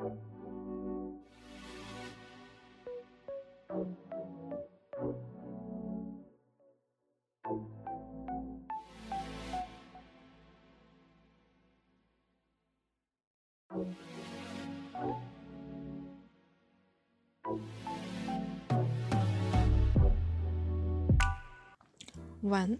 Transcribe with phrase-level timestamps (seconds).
[0.00, 0.16] 晚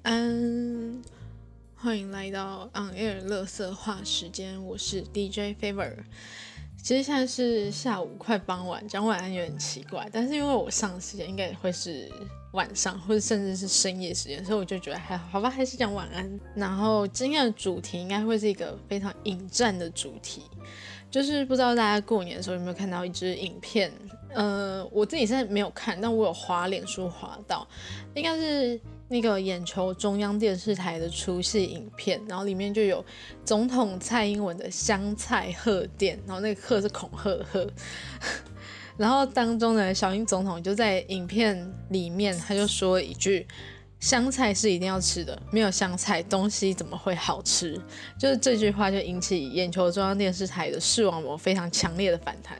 [0.02, 1.02] 安，
[1.76, 6.04] 欢迎来到 On Air 乐色话时间，我是 DJ Favor。
[6.82, 12.10] 其实现在是下午快傍晚，讲晚安有点奇怪，但是因为我上时间应该也会是
[12.52, 16.40] 晚上，或者甚至是深夜时间，所以我就觉得还好，好吧，还是讲晚安。
[16.54, 20.42] 然后今天的主题应该会是一个非常引战的主题，
[21.10, 23.92] 就是不知道大家过年的时候有没有看到一支影片？
[24.32, 27.66] 呃，我自己现在没有看，但我有滑脸书滑到，
[28.14, 28.80] 应该是。
[29.12, 33.04] 那个眼球中央电视台的出戏影片，然后里面就有
[33.44, 37.68] 总统蔡英文的香菜贺电，然后那个贺是恐吓贺，
[38.96, 43.44] 然后当中呢，小英总统就在影片里面他就说了一句
[43.98, 47.76] ：“香菜是一定要吃的，没有香菜东西怎么会好吃？”
[48.16, 52.56] 就是这句话就引起眼球中央电视台的视网膜非常强烈的反弹。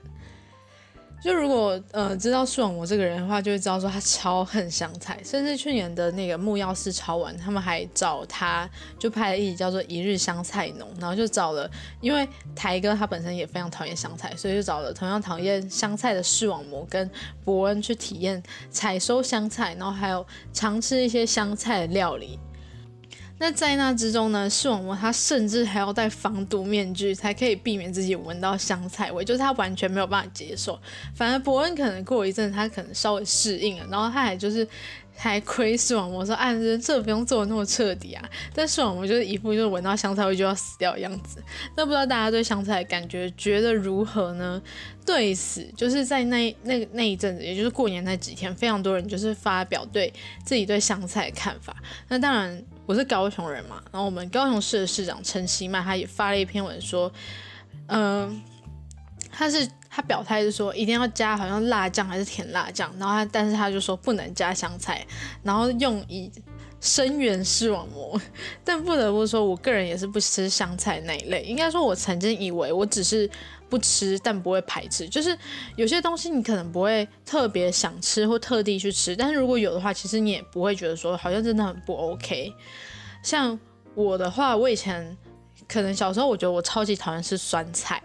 [1.22, 8.68] 就如果呃知道视网膜这个人的话，就会知道说他超恨香菜，甚至去年的那个木曜四超玩，他们还找他
[8.98, 12.26] 就拍了一集叫做《一日香菜农》，然后就找了，因为
[12.56, 17.10] 台哥他本身也非常讨厌香菜，所以就找了同样讨厌香菜的视网膜跟
[17.44, 22.38] 伯恩去体验采收香菜，然后还有尝吃一些香菜的料理。
[23.42, 30.78] 那在那之中呢，视网膜它甚至还要戴防毒面具，才可以避免自己闻到香菜味，就是它完全没有办法接受。
[31.14, 34.69] 反而伯恩可能过一阵，他可能稍微适应了，然后他还就是
[35.16, 38.22] 还亏视网膜说：“啊，这不用做的那么彻底啊。”
[38.55, 41.42] 但视网膜就是一副就闻到香菜味就要死掉的样子。
[41.75, 44.60] 那不知道大家对香菜的感觉觉得如何呢？
[45.06, 50.12] 对此，就是在那那那一阵子，也就是过年那几天，非常多人就是发表对
[50.44, 51.75] 自己对香菜的看法。
[52.09, 52.62] 那当然。
[52.90, 57.08] 我是高雄人嘛，然后我们高雄市的市长陈其迈他也发了一篇文说，
[57.86, 58.42] 嗯，
[59.30, 65.06] 他是他表态是说一定要加好像辣酱还是甜辣酱，然后他但是他就说不能加香菜，
[65.44, 66.28] 然后用以
[66.80, 68.20] 声援视网膜。
[68.64, 71.42] 但不得不说，我个人也是不吃香菜那一类。
[71.44, 73.30] 应该说，我曾经以为我只是
[73.70, 75.08] 不吃，但不会排斥。
[75.08, 75.34] 就是
[75.76, 82.53] 有些东西你可能不会特别想吃或特地去吃，但是如果有的话，其实你也不会觉得说好像真的很不 OK。
[83.22, 83.58] 像
[83.94, 85.16] 我的话，我以前
[85.69, 88.03] 可能小时候，我觉得我超级讨厌吃酸菜，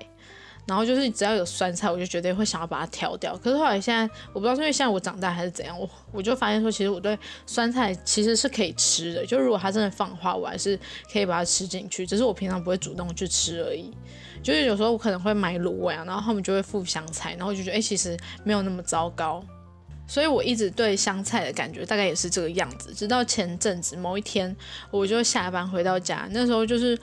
[0.68, 3.38] 然后就是只要有酸菜，我就绝对会想要把它挑掉。
[3.38, 4.04] 可是后来现在，
[4.34, 10.78] 我不知道是因为现在我长大还是怎样，我我就发现说，其实我对酸菜其实是可以吃的，就如果它真的放的话，我还是
[11.12, 13.92] 可以把它吃进去，只是我平常不会主动去吃而已。
[14.46, 19.44] 就是有时候我可能会买卤味啊，然后他们就会附香菜，然后就觉得哎，其实没有那么糟糕。
[20.08, 24.56] 所以我一直对香菜的感觉大概也是这个样子，直到前阵子某一天，
[24.92, 26.96] 我就下班回到家，那时候就是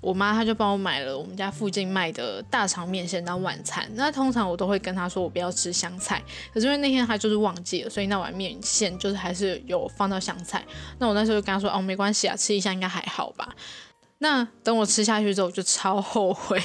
[0.00, 3.86] 我妈她就帮我买了我们家附近卖的大肠面线当晚餐。
[3.92, 6.24] 那通常我都会跟她说我不要吃香菜，
[6.54, 10.64] 可是因为那天她就是忘记了，所以那碗面线就是还是有放到香菜。
[10.98, 13.54] 那我那时候就跟她说哦没关系啊，吃一下应该还好吧。
[14.20, 16.60] 那等我吃下去之后，我就超后悔。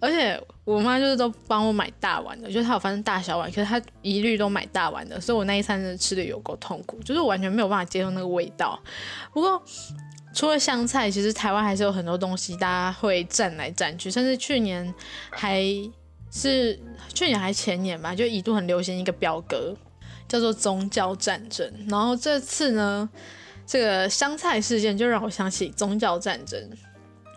[0.00, 8.78] 而且我妈就是都帮我买大碗的，就是她有分大小碗，可是她一律都买大碗的，所以我那一餐真的吃的有够痛苦，就是完全没有办法接受那个味道。
[9.32, 9.62] 不过
[10.34, 14.92] 除了香菜，其实台湾还是有很多东西大家会占来占去，甚至去年
[15.30, 15.62] 还
[16.30, 16.78] 是
[17.12, 19.76] 去年还前年吧，就一度很流行一个表格
[20.26, 21.72] 叫做宗教战争。
[21.88, 23.08] 然后这次呢，
[23.64, 26.60] 这个香菜事件就让我想起宗教战争。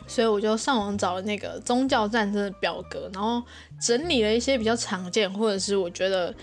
[0.08, 3.44] 所以我就上网找了那个宗教战争的表格，然后
[3.80, 6.34] 整理了一些比较常见，或者是我觉得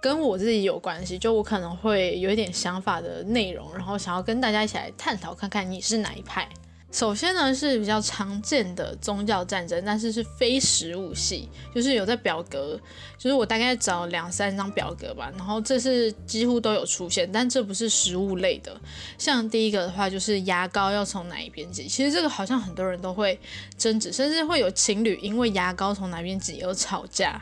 [0.00, 6.48] 跟我自己有关系，就我可能会有一点想法的内容，然后想要跟大家一起来探讨，看看你是哪一派。
[6.92, 12.78] 首先呢是比较常见的宗教战争，但是是非实物系，就是有在表格，
[13.16, 18.78] 就是我大概找两三张表格吧，然后这是几乎都有出现，但这不是实物类的。
[19.16, 23.38] 像第一个的话就是牙膏要从哪一边挤，其实这个好像很多人都会
[23.78, 27.40] 争执，甚至会有情侣因为牙膏从哪边挤而吵架。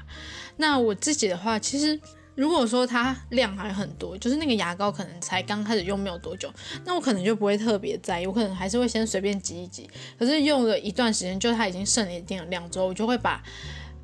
[0.59, 1.99] 那我自己的话，其实。
[2.39, 6.49] 如果说它量还很多，就是那个牙膏可能才刚开始用没有多久，
[6.85, 9.91] 那我可能就不会特别在意，我可能还是会先随便挤一挤。
[10.17, 13.43] 可是用了一段时间，就它已经剩了一定的量之后，我就会把，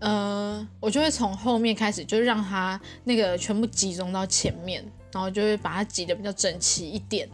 [0.00, 7.28] 呃，我就会从后面开始，就让它那个全部集中到前面，然后就会把它挤得比较整齐一点，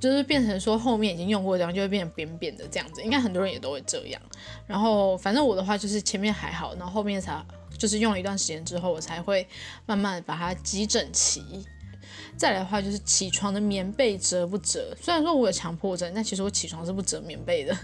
[0.00, 3.02] 就是变成说后面已经用过，然后就会变成扁扁的这样子。
[3.02, 4.22] 应该很多人也都会这样。
[4.66, 7.38] 然后反正我的话就是前面还好，然后后面才。
[7.82, 9.44] 就是用了一段时间之后，我才会
[9.86, 11.66] 慢慢把它挤整齐。
[12.36, 14.96] 再来的话就是起床的棉被折不折？
[15.00, 17.76] 虽然说我有强迫症，但其实我起床是不折棉被的。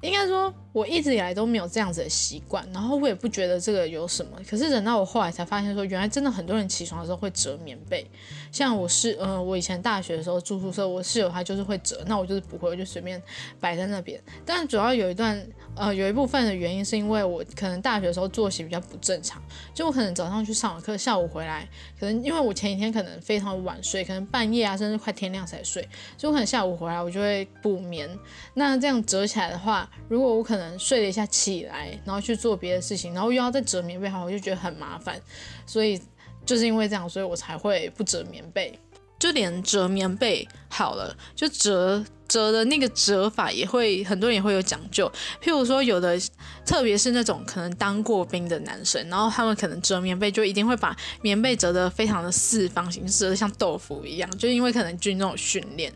[0.00, 4.32] 应该说，我一直以来都没有这样子的习惯，然后我也不觉得这个有什么。
[4.48, 8.08] 可是等到我后来才发现，说原来真的很多人起床的时候会折棉被。
[8.52, 13.20] 像我是，呃，我以前大学的时候住宿舍，我室友他就是会折，那我就是不会，我就随便
[13.58, 14.20] 摆在那边。
[14.44, 15.44] 但主要有一段，
[15.74, 19.42] 呃，有一部分的原因是因为我可能大学的时候作息比较不正常，
[19.74, 21.68] 就我可能早上去上完课，下午回来，
[21.98, 25.82] 可能因为我前几天可能非常晚睡，可能半夜啊，甚至快天亮才睡，
[26.16, 28.08] 所以我可能下午回来我就会补眠。
[28.54, 35.20] 那这样折起来的话，如果我可能睡了一下起来，然后去做别的事情，然后又要再折棉被好，我就觉得很麻烦。
[35.66, 36.00] 所以
[36.44, 38.78] 就是因为这样，所以我才会不折棉被。
[39.20, 45.06] 就连折棉被好了，就折折的那个折法也会很多人也会有讲究。
[45.42, 46.18] 譬如说，有的
[46.64, 55.92] 特别是那种可能当过兵的男生，然后他们可能折棉被就一定会把棉被折得非常的四方形，折得像豆腐一样，就因为可能军中训练。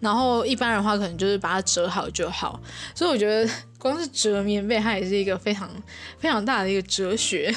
[0.00, 2.60] 然后一般人的话，可能就是把它折好就好。
[2.92, 3.48] 所以我觉得
[3.78, 5.70] 光是折棉被，它也是一个非常
[6.18, 7.54] 非常大的一个哲学。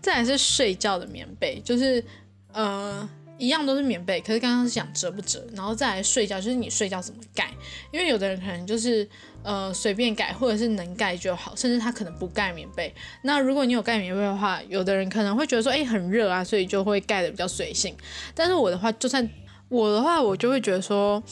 [0.00, 2.02] 再来是睡觉的棉被，就是
[2.54, 3.06] 呃。
[3.40, 7.50] 一样都是棉被，可是刚刚是讲折不折，然后再来睡觉，就是你睡觉怎么盖，
[7.90, 9.08] 因为有的人可能就是
[9.42, 12.94] 呃随便盖，或者是能盖就好，甚至他可能不盖棉被。
[13.22, 17.96] 那如果你有盖棉被的话，有的人可能会觉得说，哎，很热啊，所以就会盖的比较随性。
[18.34, 19.26] 但是我的话，就算
[19.70, 21.22] 我的话，我就会觉得说，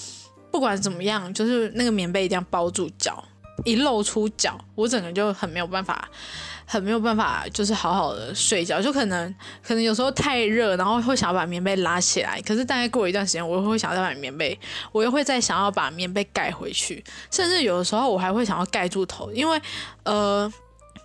[0.51, 3.23] 不管怎么样，就是那个棉被一定要包住脚，
[3.65, 6.09] 一露出脚，我整个就很没有办法。
[6.71, 9.35] 很没有办法，就是好好的睡觉，就可能
[9.67, 14.61] 可能有时候太热，然后会想要把棉被拉起来，可是大概过一段时间，我又会想要再把棉被，
[14.93, 19.59] 我又会再想要把棉被盖回去，甚至有的时候我还会想要盖住头，因为
[20.03, 20.53] 呃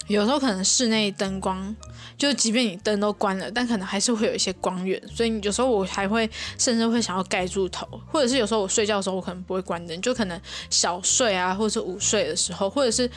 [0.08, 1.76] 有时候可能室内灯光，
[2.18, 10.40] 就即便你灯都关了，但可能还是会有一些光源，所以有时候我还会甚至会想要盖住头，或者是有时候我睡觉的时候我可能不会关灯，就可能
[10.70, 13.10] 小睡啊，或者是午睡的时候，或者是。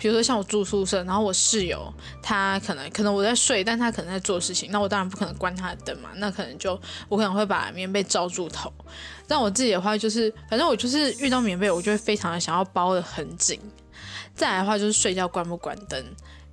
[0.00, 1.92] 比如说像我住宿舍，然后我室友
[2.22, 6.70] 他可能可能我在睡，但他可能在做事情，那我当然不可能关他的灯嘛，那可能就
[7.06, 8.72] 我可能会把棉被罩住头。
[9.28, 13.60] 但我自己的话就是，反正我就是遇到棉被，我就会非常的想要包的很紧。
[14.40, 16.02] 再来的话就是睡觉关不关灯，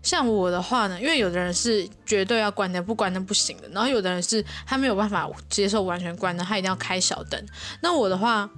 [0.04, 7.42] 像我的话呢，因为有的人是绝对要关灯，不关灯不行的，然后有的人是他没有办法接受完全关灯，他一定要开小灯。
[7.80, 8.50] 那我的话，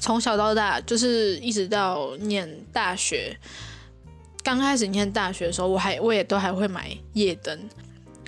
[0.00, 3.36] 从小到大就是一直到念大学。
[4.44, 7.58] 刚开始念大学的时候，我还我也都还会买夜灯，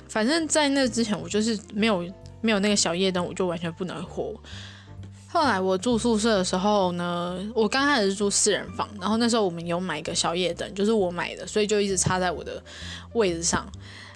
[0.09, 2.05] 反正在那之前我就是没有
[2.41, 4.35] 没有那个小夜灯，我就完全不能活。
[5.33, 12.63] 后来我住宿舍的时候呢，我刚开始是住四人房，然后那时候我们有买一个小夜灯，就是我买的，所以就一直插在我的
[13.13, 13.67] 位置上。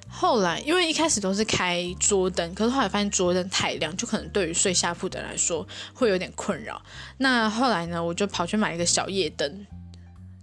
[0.08, 6.80] 后来因为一开始都是开桌灯，可是后来发现桌灯太亮，就可能对于睡下铺的人来说会有点困扰。
[7.18, 9.66] 那后来呢，我就跑去买一个小夜灯。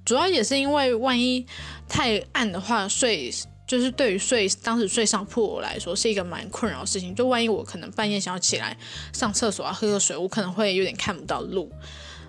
[0.04, 1.46] 主要也是因为万一
[1.88, 3.32] 太暗的话，睡
[3.66, 7.14] 就是对于睡当时睡上铺我来说是一个蛮困扰的事情。
[7.14, 8.76] 就万一我可能半夜想要起来
[9.12, 11.70] 上厕所啊，喝个水，我可能会有点看不到路。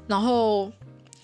[0.08, 0.72] 然后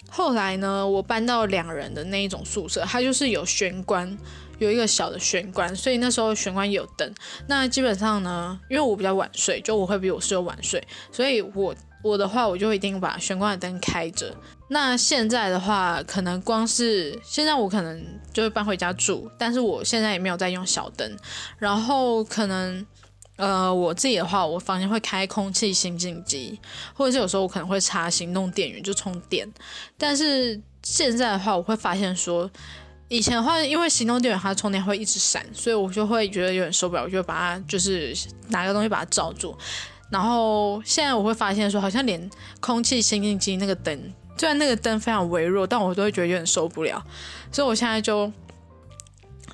[0.09, 4.17] 后来呢，我搬到两人的那一种宿舍，它就是有玄关，
[4.59, 7.13] 有一个小的玄关，所以那时候玄关有灯。
[7.47, 14.35] 那基本上呢，因为我比较晚睡，就我会比我室友晚睡，所以我我的话我就一定把玄关的灯开着。
[14.73, 18.01] 那现在的话，可能光是现在我可能
[18.31, 21.17] 就会搬回家住，但是我现在也没有在用小灯。
[21.57, 22.85] 然后可能
[23.35, 26.57] 呃我自己的话，我房间会开空气清净机，
[26.93, 29.45] 或者是有时候我可能会插行动电源就充电。
[29.97, 32.49] 但是现在的话，我会发现说，
[33.09, 38.15] 以前的话因为行动电源它充电会一直闪，所以我就会觉得有点受不了，我就把它就是
[38.47, 39.53] 拿个东西把它罩住。
[40.09, 42.29] 然后现在我会发现说，好像连
[42.61, 44.13] 空气清净机那个灯。
[44.37, 47.03] 虽然那个灯非常微弱，但我都会觉得有点受不了，
[47.51, 48.31] 所以我现在就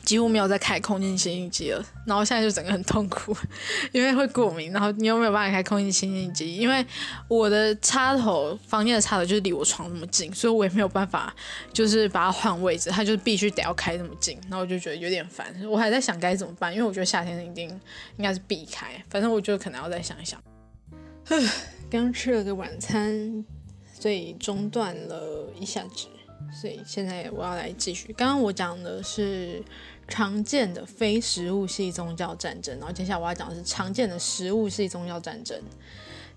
[0.05, 1.85] 几乎没有在开空气清新机了。
[2.05, 3.35] 然后现在就整个很痛苦，
[3.91, 4.71] 因为会过敏。
[4.71, 6.85] 然后你又没有办法开空气清新机，因为
[7.27, 11.35] 我的插头房间的插头就是离我床那么近，所以我也没有办法
[11.73, 14.39] 就是把它换位置，它就必须得要开那么近。
[14.43, 17.67] 然后我就觉得有点烦，我还在想该怎么办，因为我觉得夏天一定
[18.15, 20.41] 应该是避开，反正我觉得可能要再想一想。
[21.91, 23.43] 刚吃了个晚餐。
[24.07, 26.07] 所以中断了一下子，
[26.49, 28.13] 所以现在我要来继续。
[28.13, 29.61] 刚刚我讲的是
[30.07, 35.61] 常见的非食物系宗教战争，然后接下来我要讲的是常见的食物系宗教战争，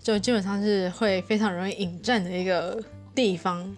[0.03, 2.83] 就基本上是会非常容易引战的一个
[3.15, 3.73] 地方。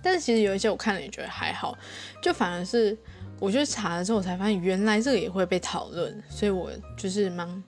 [0.00, 1.76] 但是其实有一些我看了也觉得还好，
[2.22, 2.96] 就反而是
[3.40, 7.64] 我去查了之后，我才发现原来这个也会被讨论，所以我就是蛮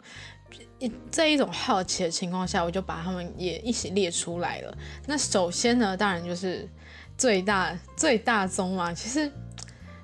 [0.78, 4.78] 一在一种好奇的情况下，我就把他们也一起列出来了。
[5.06, 6.68] 那首先呢，当然就是
[7.16, 9.30] 最大最大宗嘛，其实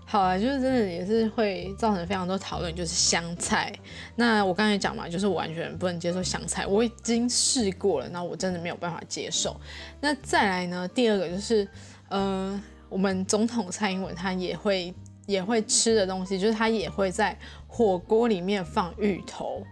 [0.05, 3.73] 好啊，就是真的也是会造成非常多讨论，就是香菜。
[4.17, 9.59] 那我刚才讲嘛，就是我完全不能接受香菜，我已经试过了，那我真的没有办法接受。
[10.01, 11.67] 那再来呢，第二个就是
[12.09, 14.95] 呃，我们总统蔡英文他也会。
[15.27, 17.35] 也会吃的东西，就是他也会在
[17.67, 19.65] 火锅里面放芋头。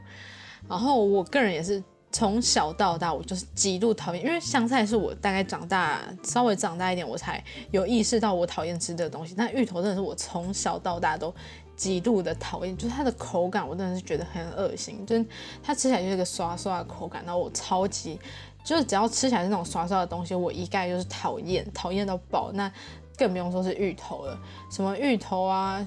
[0.72, 9.34] 然后我个人也是从小到大，我就是极度讨厌，因为香菜是我大概长大稍微长大一点，我才有意识到我讨厌吃这个东西。
[9.36, 11.34] 但芋头真的是我从小到大都
[11.76, 15.22] 极度的讨厌，就是它的口感我真的是觉得很恶心，就是
[15.62, 18.18] 它吃起来就是个刷刷的口感，然后我超级
[18.64, 22.50] 就是只要吃起来是那种刷刷的东西，我一概就是讨厌，讨厌到爆。
[22.54, 22.72] 那
[23.18, 24.38] 更不用说是芋头了，
[24.70, 25.86] 什么芋头啊，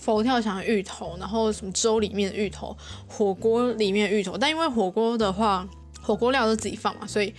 [0.00, 2.74] 佛跳墙芋头，然后什么粥里面的芋头，
[3.06, 4.36] 火锅里面的芋头。
[4.38, 5.68] 但因为火锅的话，
[6.00, 7.32] 火锅料都自己放嘛，所以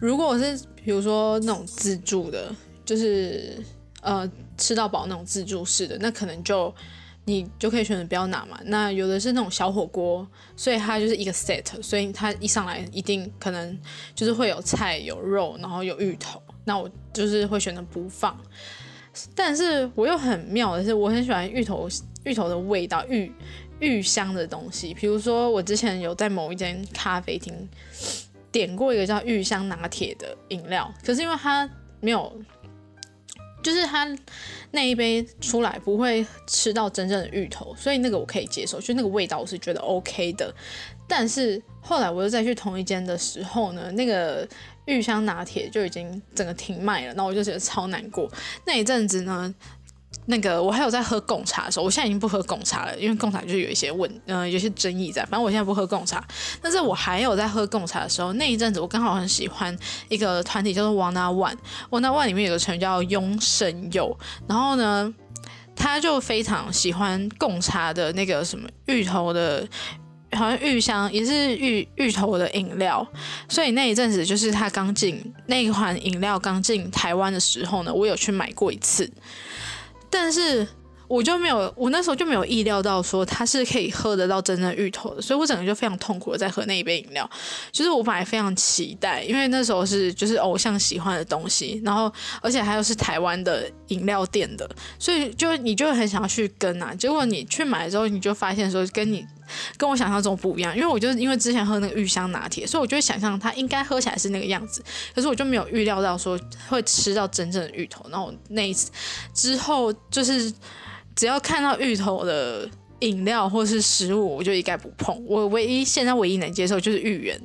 [0.00, 2.52] 如果我是比如说那种自助的，
[2.84, 3.56] 就是
[4.02, 6.74] 呃吃到饱那种自助式的，那可能就
[7.26, 8.58] 你就可以选择不要拿嘛。
[8.64, 13.78] 那有的是那种小火锅，所以它就是一个 set，所以它一上来一定可能
[14.16, 16.42] 就是会有菜有肉，然后有芋头。
[16.64, 18.36] 那我就是会选择不放，
[19.34, 21.88] 但是我又很妙的是，我很喜欢芋头
[22.24, 23.32] 芋头的味道，芋
[23.78, 24.92] 芋香的东西。
[24.94, 27.68] 比如说，我之前有在某一间咖啡厅
[28.50, 31.68] 点过一个叫芋香拿铁的饮料，可是因为它
[32.00, 32.32] 没有，
[33.62, 34.06] 就是它
[34.70, 40.52] 那一杯出来不会吃到真正的芋头，所以那个我可以接受，就那个味道我是觉得 OK 的。
[41.06, 44.48] 但是后来我又再去同一间的时候呢，那个。
[44.86, 48.30] 玉香拿铁就已经整个停卖了，那我就觉得超难过。
[48.66, 49.54] 那一阵子呢，
[50.26, 55.22] 那个我还有在喝贡茶的时候，我现在已经不喝贡茶了，因为贡茶就有一些问，嗯，有些争议在。
[55.22, 56.22] 反正我现在不喝贡茶，
[56.60, 59.76] 但是我还有在喝贡茶的时候，那一阵子我刚好很喜欢
[60.08, 61.56] 一个团体叫做王大万，
[61.90, 65.14] 王大万里面有个成员叫雍生佑，然后呢，
[65.74, 69.66] 他就非常喜欢贡茶的那个什么芋头的。
[70.34, 73.06] 好像芋香也是芋芋头的饮料，
[73.48, 79.10] 所以那一阵子就是他刚进那一款饮料刚进台湾的时候呢，我有去买过一次，
[80.10, 80.66] 但是。
[81.06, 87.30] 我就没有，我那时候就没有意料到说它是可以喝得到真正芋头的，所以我整个就非常痛苦的在喝那一杯饮料。
[87.70, 92.10] 就是我本来非常期待，因为那时候是就是偶像喜欢的东西，然后
[92.40, 96.94] 而且还有是台湾的饮料店的，所以就你就很想要去跟啊。
[96.94, 99.24] 结果你去买之后，你就发现说跟你
[99.76, 104.82] 跟我想象中不一样，因为我就是因为之前喝那个芋香拿铁，所以我就会想象它应该喝起来是那个样子，
[105.14, 108.04] 可是我就没有预料到说会吃到真正的芋头。
[108.10, 108.90] 然后那一次
[109.32, 110.52] 之后就是。
[111.16, 115.16] 只要看到芋头的饮料或是食物，我就一概不碰。
[115.24, 117.40] 我唯一现在唯一能接受就是芋圆，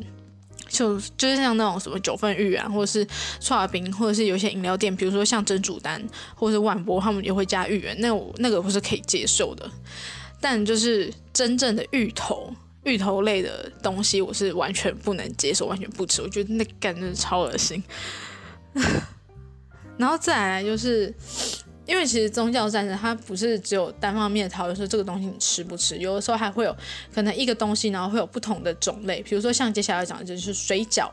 [0.67, 3.07] 就就是像那种什么九份芋圆，或者是
[3.39, 6.03] 串冰，或者是有些饮料店，比如说像真煮丹
[6.33, 9.69] 或者是万波，他们也会加芋圆，那我那个我是可以接受的。
[10.39, 12.53] 但就是真正的芋头、
[12.83, 16.21] 芋头类的东西，我是完全不能接受，完全不吃。
[16.21, 17.83] 我觉得那感觉超恶心。
[19.97, 21.13] 然后再来就是。
[21.85, 26.77] 因为其实宗教战争它不是只有单方面讨论说这个东西你吃不吃，有的时候还会有
[27.11, 31.09] 可能一个东西，然后会有不同的种类，比如说像接下来讲的就是水饺。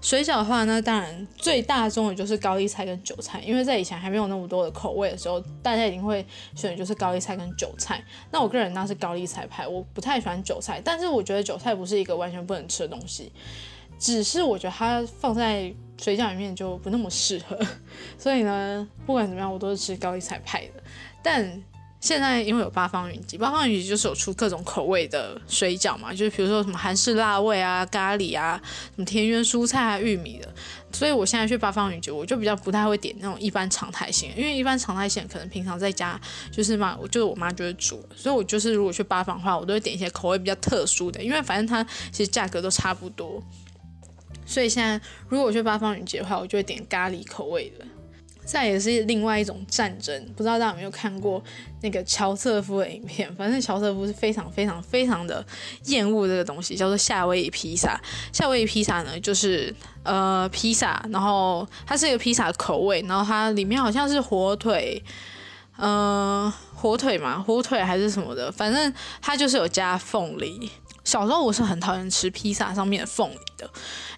[0.00, 6.24] 水饺的话呢，当然最大宗的就是高丽菜跟韭菜，因为在以前还没有那么多的口味的时候，大家一定会
[6.54, 8.02] 选的就是高丽菜跟韭菜。
[8.30, 13.32] 那我个人当是高丽菜派，我不太喜欢韭菜，但是我觉得韭菜不是一个完全不能吃的东西，
[13.98, 15.74] 只是我觉得它放在。
[16.00, 17.58] 水饺里面就不那么适合，
[18.16, 20.74] 所以呢，不管怎么样，我都是吃高丽菜派的。
[21.24, 21.60] 但
[22.00, 30.48] 现在因为有八方云集，八方云集就是有出各种口味的水饺嘛，就是比如说什么韩式辣味啊、咖喱啊、什么田园蔬菜啊、玉米的。
[30.92, 36.18] 所以我现在去八方云集，我就比较不太会点那种一般常态性，因为一般常态性可能平常在家
[36.52, 43.42] 就是嘛，我就是我妈就会煮，所以我就是如果去八方的话，我都会点一些口味比较特殊的，因为反正它其实价格都差不多。
[44.46, 47.84] 所以现在，如果我去八方云集的话，我就会点咖喱口味的。
[48.48, 51.42] 再也是另外一种战争，不知道大家有没有看过
[51.82, 53.30] 那个乔瑟夫的影片？
[53.34, 55.44] 反正乔瑟夫是非常非常非常的
[55.84, 58.00] 厌恶这个东西，叫做夏威夷披萨。
[58.32, 65.04] 夏威夷披萨呢，就是呃披萨，然后它是一个披萨口味，然后它里面好像是火腿，
[65.76, 68.90] 呃火腿嘛，火腿还是什么的，反正
[69.20, 70.70] 它就是有加凤梨。
[71.08, 73.70] 小时候我是很讨厌吃披萨上面的凤梨的，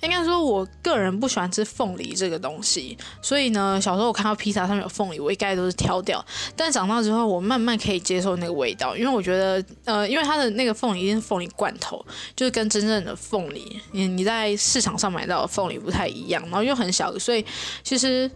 [0.03, 6.25] 应该说我个人不喜欢吃凤梨这个东西，所以呢，小时候我看到披萨上面有凤梨，我一概都是挑掉。
[6.57, 12.05] 但长大之后，我慢慢可以接受那个味道，因为我觉得，呃，因为它的那个凤梨是凤梨罐头，
[12.35, 17.47] 就是跟真正的凤梨，你你在市场上买到的凤梨不太一样，然后又很小，所以
[17.85, 18.29] 其实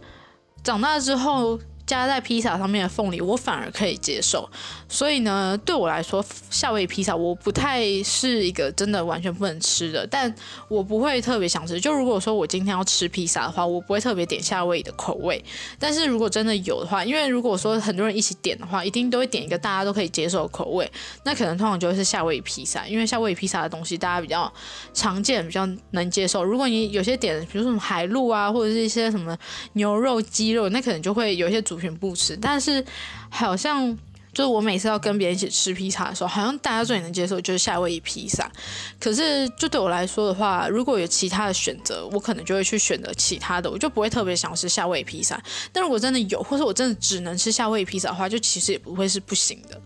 [0.63, 1.59] 长大之后。
[1.87, 4.49] 加在披萨上面的凤梨，我反而可以接受。
[4.89, 10.33] 所以呢，对我来说，夏威夷披萨我不太是一个真的完全不能吃的，但
[10.69, 11.81] 我不会特别想吃。
[11.81, 15.43] 就如果说我今天要吃披萨的话，我不会特别点夏威夷的口味。
[15.79, 20.91] 但是如果真的有的话，因为如果说很多人一起点的话，一定都会点一个大家都可以接受的口味，
[21.25, 24.53] 那可能通常就会是夏威夷披萨，因为夏威夷披萨的东西大家比较
[24.93, 26.43] 常见，比较能接受。
[26.45, 29.37] 如果你有些点，比如说什么海陆啊，或者是一些什么
[29.75, 32.85] 牛肉、鸡肉，那可能就会有一些主群不吃，但是
[33.29, 33.97] 好像
[34.33, 38.51] 就是我每次要跟别人一起吃披萨的时候，好像大家最能接受就是夏威夷披萨。
[38.99, 45.41] 可是就对我来说的话，如果有其他的选择，我可能就会去选择其他的，我就不会特别想吃夏威夷披萨。
[45.73, 49.81] 但如果真的有，或者我真的只能吃夏威夷披萨的话，就其实也不会是不行的。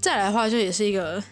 [0.00, 1.22] 再来的话，就也是一个。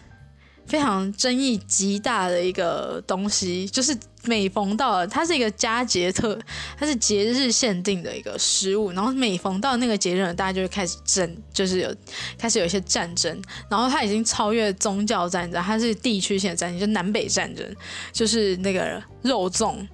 [0.67, 6.37] 非常争议极大的一个东西，就是每逢到了它是一个佳节特，
[6.77, 11.95] 它是节日限定的一个食物，然后每逢到那个节日，大家就会开始争，就是有
[12.37, 17.65] 开始有一些战争，然后它已经超越宗教战争，它是地区性的战争，就南北战争，
[18.11, 19.87] 就是那个肉粽。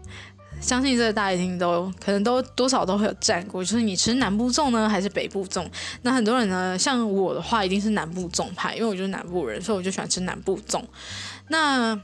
[0.59, 5.63] 相信这个大家一定都可能都多少都会有战过，就是你吃南部粽呢，还是北部粽？
[6.01, 10.83] 那很多人呢，像我的话，一定是南部粽派，因为我就是南部人，所以我就喜欢吃南部粽。
[11.49, 11.95] 那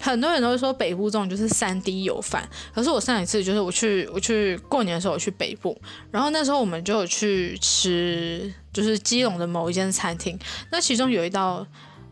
[0.00, 10.38] 很多人都会说北部粽就是三 D 油饭，可是我上一次就是我去我去过年的时候我去北部，然后那时候我们就有去吃，就是基隆的某一间餐厅，
[10.70, 11.66] 那其中有一道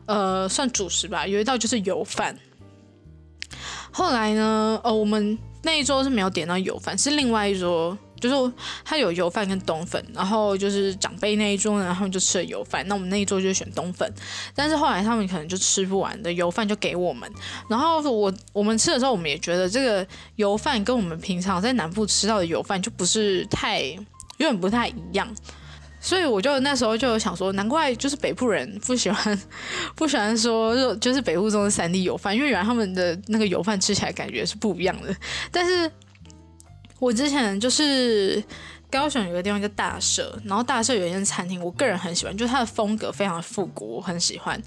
[0.07, 2.37] 呃算主食吧，有一道就是油饭。
[3.91, 5.39] 后来呢，呃，我们。
[5.67, 7.97] 那一桌是没有点到油饭，是另外一桌，
[8.29, 8.53] 就是
[8.85, 14.11] 他有油饭跟冬粉，然后就是长辈那一桌呢，他们就吃了油饭，那我们那一桌就选冬粉，
[14.55, 17.31] 但是后来他们可能就吃不完的油饭就给我们，
[17.69, 23.83] 然后我我们吃的时候，我们也觉得这个油饭跟我们平常在南部吃到的油饭就不是太，
[24.39, 25.29] 有点不太一样。
[26.01, 29.41] 所以我就那时候就想说，难怪就是北部人不喜欢
[29.97, 35.17] 不喜欢说，就是北部中的三 D 油饭，因为原来他们的那个油饭吃起来感觉是不一样的。
[35.51, 35.91] 但是
[37.05, 38.43] 我之前就是
[38.91, 44.59] 高雄有个地方叫大社，然后大社有一间餐厅，我个人很喜欢，就是它的风格非常的复古，我很喜欢。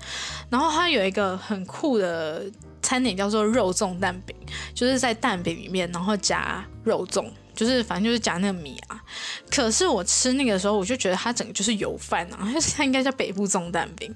[0.50, 2.46] 然后它有一个很酷的
[2.84, 4.36] 餐点叫做肉粽蛋饼，
[4.76, 7.26] 就是在蛋饼里面然后夹肉粽。
[7.56, 9.02] 就是反正就是夹那个米啊，
[9.50, 14.14] 可是我吃那个时候，我就觉得它整个就是油饭啊，它应该叫北部粽蛋饼。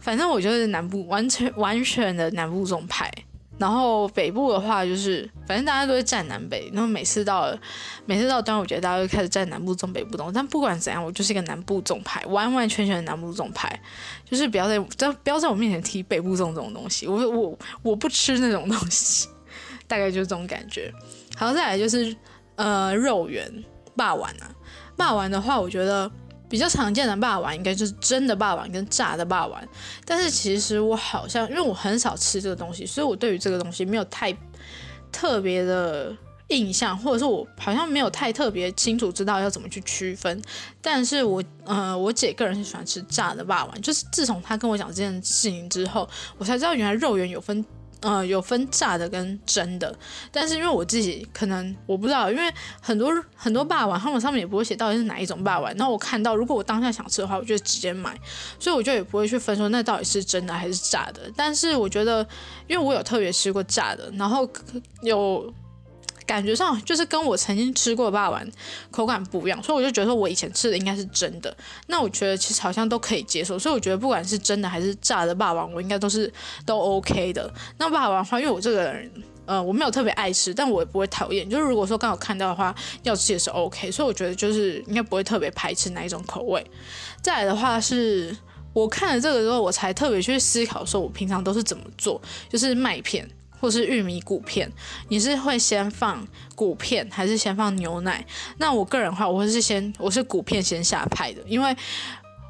[0.00, 3.08] 反正我就是南部完全完全的南部粽派，
[3.58, 6.70] 然后北部的话就是，反正大家都会站南北。
[6.72, 7.56] 然后每次到
[8.06, 10.30] 每次到端午节，大家就开始站南部粽、北部粽。
[10.34, 13.80] 但不管怎样，我就是一个南部粽派，完完全全的南部粽派。
[14.24, 19.28] 就是不要在在不要在我面前提北部粽这种东西，我我我不吃那种东西，
[19.86, 20.92] 大概就是这种感觉。
[21.36, 22.14] 好，再来就是。
[22.54, 23.50] 呃，肉圆、
[23.96, 24.46] 霸丸啊，
[24.94, 26.08] 霸丸的话，我觉得
[26.52, 29.58] 比较常见的霸王应该就是蒸的霸王跟炸的霸王。
[30.04, 34.36] 但是其实我好像，因为我很少吃这个东西，所以我对于这个东西没有太
[35.10, 36.14] 特别的
[36.48, 40.42] 印象，或者说我好像没有太特别清楚知道要怎么去区分。
[40.82, 47.64] 但是我，呃，我姐个人是喜欢吃炸的霸王，就是自从她跟我讲这件事情之后，我才知道原来肉圆有分。
[48.02, 49.96] 嗯，有分炸的跟蒸的，
[50.30, 55.74] 但是因为我自己可能我不知道，因为很多很多霸王他们上面也不会写到底是哪一种霸王。
[55.76, 58.18] 那我看到，如果我当下想吃的话，我就直接买，
[58.58, 61.22] 所以我就也不会去分说那到底是蒸的还是炸的。
[61.36, 62.26] 但是我觉得，
[62.66, 64.48] 因为我有特别吃过炸的，然后
[65.02, 65.52] 有。
[66.26, 68.46] 感觉上就是跟我曾经吃过的霸王
[68.90, 71.54] 口感不一样，所以我就觉得说我以前吃的应该是真的。
[71.86, 76.32] 那我觉得其实好像都可以接受，所以我觉得不管是真的还是炸的霸王，我应该都是
[76.64, 77.52] 都 OK 的。
[77.78, 79.10] 那霸王的话，因为我这个人，
[79.46, 81.48] 呃，我没有特别爱吃，但我也不会讨厌。
[81.48, 83.90] 就是如果说刚好看到的话，要吃也是 OK。
[83.90, 86.64] 所以我觉得就是应该不会特别排斥哪一种口味。
[87.20, 88.36] 再来的话是
[88.72, 93.28] 我看了这个之后，我才特别去思考说我平常都是怎么做，就是麦片。
[93.62, 94.68] 或是玉米谷片，
[95.06, 98.26] 你是会先放谷片还是先放牛奶？
[98.58, 101.76] 那我个人的话，我会是先我是谷片先下派的，因为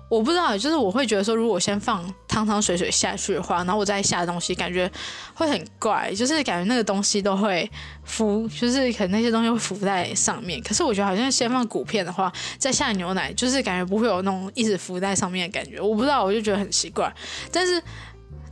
[0.08, 4.90] 我不知道，就是我会觉得说，如果先放汤汤水水下去的话，然后我再下东西，感觉
[5.34, 7.70] 会很怪，就是感觉那个东西都会
[8.04, 10.62] 浮，就是可能那些东西会浮在上面。
[10.62, 15.78] 可是我觉得好像先放谷片的话，再下牛奶，就是感觉不会有那种一直浮在上面的感觉。
[15.78, 17.14] 我不知道，我就觉得很奇怪，
[17.52, 17.82] 但是。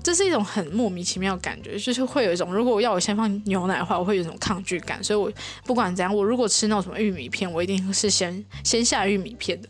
[0.02, 5.02] 这是一种很莫名其妙的感觉，就是会有一种，如果我要我先放牛奶的话，我会有一种抗拒感。
[5.04, 5.30] 所以我
[5.64, 9.68] 不管怎样，我如果吃那种什么玉米片，我一定是先先下玉米片的。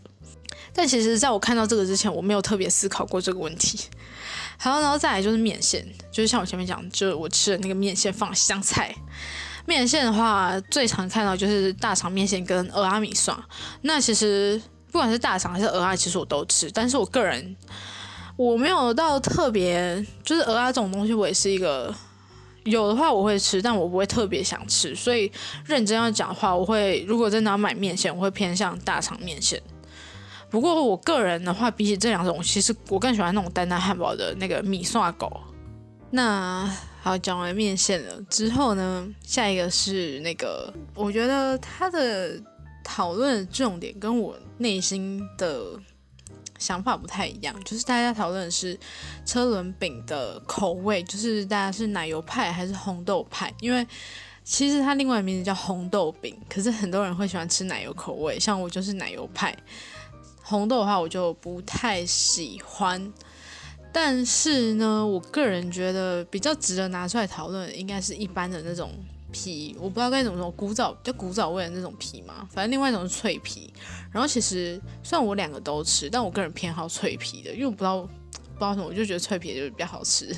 [0.72, 3.80] 但其实，在我看到这个之前，我没有特别思考过这个问题。
[4.56, 8.94] 好，然后再来就是面线，就是像我前面讲，就是我吃的那个面线放香菜。
[9.66, 13.36] 面线的话，最常看到就是大肠面线跟鹅阿米蒜。
[13.82, 14.62] 那其实
[14.92, 17.56] 不管是大肠还是鹅阿，其实我都吃，但是我个人。
[18.36, 21.94] 我没有到特别，就是鹅啊这种东西，我也是一个
[22.64, 24.94] 有的话我会吃，但我不会特别想吃。
[24.94, 25.30] 所以
[25.66, 29.60] 认真要讲话，我会如果真的要买面线，我会偏向大肠面线。
[30.48, 35.30] 不过我个人的话，比起这两种，其实我更喜欢那种丹丹汉堡的那个米蒜狗。
[36.10, 36.68] 那
[37.02, 42.40] 好，讲完面线了之后呢，下一个是那个，我觉得他的
[42.82, 45.62] 讨论重点跟我内心的。
[46.60, 48.78] 想法不太一样，就是大家讨论的是
[49.26, 53.52] 车轮饼的口味，就是大家是奶油派还是红豆派？
[53.60, 53.84] 因为
[54.44, 59.56] 其实它另外名字叫红豆饼，可是很多人会喜欢吃奶油口味，像我就是奶油派。
[60.42, 63.12] 红豆的话我就不太喜欢，
[63.92, 68.92] 但是呢，我个人觉得比较值得拿出来讨论，应该是一般的那种。
[69.32, 73.72] 皮我不知道该怎么说，古早就古早味的那种皮嘛，反正另外一种是脆皮。
[74.12, 80.36] 然后其实虽然我两个都吃，但我个人偏好脆皮的，因为我不知道不知道什么，我就觉得脆皮就是比较好吃。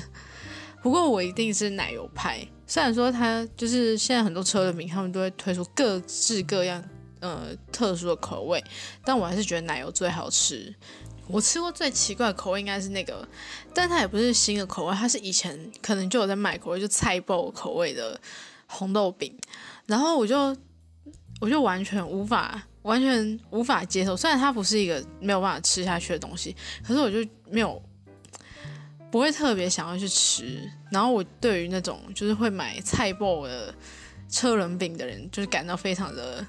[0.81, 6.83] 不过我一定是奶油派，虽然说它就是现在很多车的饼，他们都会推出各式各样
[7.21, 8.63] 呃特殊的口味，
[9.05, 10.73] 但我还是觉得奶油最好吃。
[11.29, 13.25] 我吃过最奇怪的口味应该是那个，
[13.73, 18.19] 但它也不是新的口味，它是以前可能就有在卖口味，就菜爆口味的。
[18.73, 19.37] 红豆饼，
[19.85, 20.55] 然后我就
[21.39, 27.17] 我就完全无法完全无法接受，虽然它不是一个没有办法吃下去的东西，可是我就
[27.49, 27.81] 没有
[29.11, 30.69] 不会特别想要去吃。
[30.91, 33.73] 然后我对于那种就是会买菜包的
[34.27, 36.45] 车轮饼的人，就是感到非常的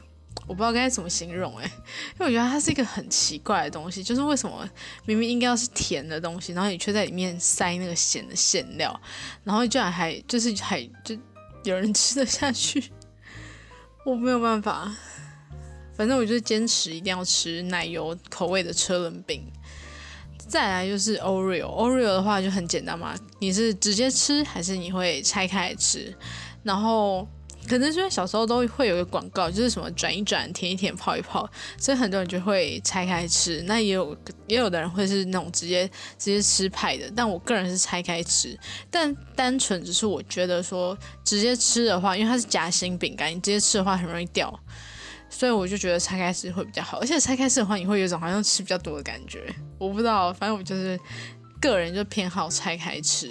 [0.46, 4.68] 我不知道该怎么形容哎，因为我觉得它是一个很奇怪的东西，就是为什么
[5.04, 9.00] 明明应该要是甜的东西，然后你却在里面塞那个咸的馅料，
[9.42, 11.16] 然后居然还就是还就。
[11.64, 12.92] 有人吃得下去，
[14.06, 14.94] 我没有办法。
[15.96, 19.42] 反正我就坚持一定要吃奶油口味的车轮饼。
[20.46, 26.16] 再来就是 Oreo，Oreo 的话就很简单嘛，你是直接吃还是你会拆开来吃？
[26.62, 27.26] 然后。
[27.66, 31.48] 可能是因为小时候都会有一个广告，就是什么转一转、舔一舔、泡一泡，
[31.78, 33.62] 所以很多人就会拆开吃。
[33.66, 38.58] 那也有也有的人会是那种直接直接吃派的，但我个人是拆开吃。
[38.90, 44.52] 但单纯只是我觉得说直接吃的话，因为它是夹心饼干，你直接吃的话很容易掉，
[45.30, 46.98] 所以我就觉得拆开吃会比较好。
[46.98, 49.42] 而且拆开吃的话，你会有一种好像吃比较多的感觉。
[49.78, 51.00] 我不知道，反正我就是
[51.60, 53.28] 个人就偏好拆开吃。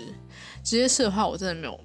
[0.63, 1.79] 直接吃的话，我真的没有，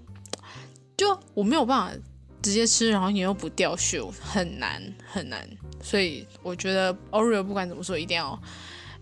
[0.97, 1.97] 就我没有办法。
[2.43, 5.49] 直接吃，然后你又不掉屑，很难很难。
[5.83, 8.41] 所以我觉得 Oreo 不管怎么说，一定要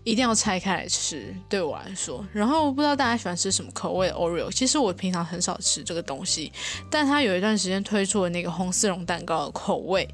[0.03, 2.25] 一定要拆开来吃，对我来说。
[2.33, 4.51] 然后不知道大家喜欢吃什么口味的 Oreo？
[4.51, 6.51] 其实我平常很少吃这个东西，
[6.89, 10.07] 但它有一段时间推出了那个红丝绒蛋糕的口味，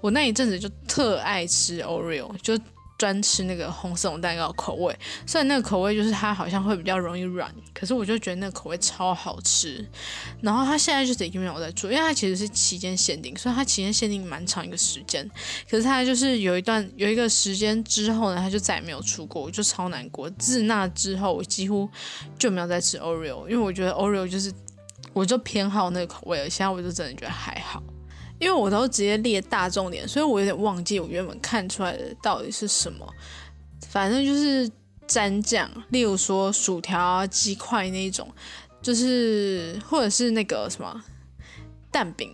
[0.00, 2.58] 我那一阵子就特爱吃 Oreo，就。
[3.00, 9.82] 专吃那个红色蛋糕口味，虽然那个口味就是它好像会比较容易软，可是我就觉得那个口味超好吃。
[10.42, 15.26] 然后它现在就是已经没有在做，因为它其实是期间限定，所以它期间限定蛮长一个时间。
[15.66, 20.28] 可是它就是有一段有一个时间之后呢，它就再也没有出过，我就超难过。
[20.32, 21.88] 自那之后，我几乎
[22.38, 24.52] 就没有再吃 Oreo，因为我觉得 Oreo 就是
[25.14, 27.82] 我就偏好那个口味了，现在我就真的觉得还好。
[28.40, 33.06] 因为我都直接列大重点，所以我有点忘记我原本看出来的到底是什么。
[33.88, 34.68] 反正就是
[35.06, 38.26] 蘸酱，例如说薯条啊、鸡块那种，
[38.80, 41.04] 就是或者是那个什么
[41.90, 42.30] 蛋饼，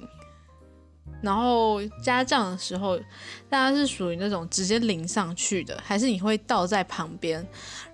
[1.23, 2.97] 然后加酱的时候，
[3.49, 7.45] 大家是属于那种直接淋上去的，还是你会倒在旁边，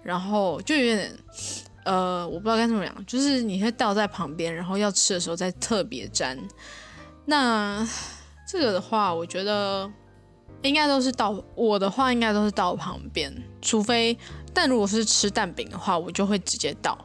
[0.03, 1.17] 然后就有点
[1.85, 6.37] 呃，我不知道该怎么讲，就是你会倒在旁边，然后要吃的时候再特别沾。
[7.25, 7.87] 那
[8.47, 9.91] 这个的话，我觉得
[10.63, 14.19] 应该都是到我的话，应该都是到旁边，除非，
[14.53, 16.99] 但如果是吃蛋饼的话，我就会直接倒。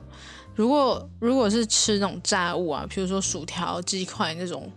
[0.56, 4.71] 如果如果是吃那种炸物啊，比如说薯条、鸡块那种，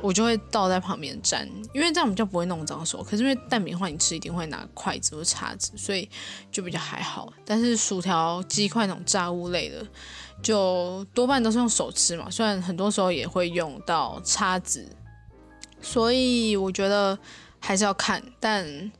[0.00, 3.02] 我就会倒在旁边沾，因为这样比较不会弄脏手。
[3.02, 6.08] 可是因为蛋饼的话，你吃一定会拿筷子或叉子，所以
[6.50, 7.30] 就比较还好。
[7.44, 9.86] 但是薯条、鸡块那种炸物类的。
[10.42, 14.86] 就多半都是用手吃嘛，虽然很多时候也会用到叉子，
[15.82, 17.18] 所以我觉得
[17.58, 18.22] 还是要看。
[18.40, 18.90] 但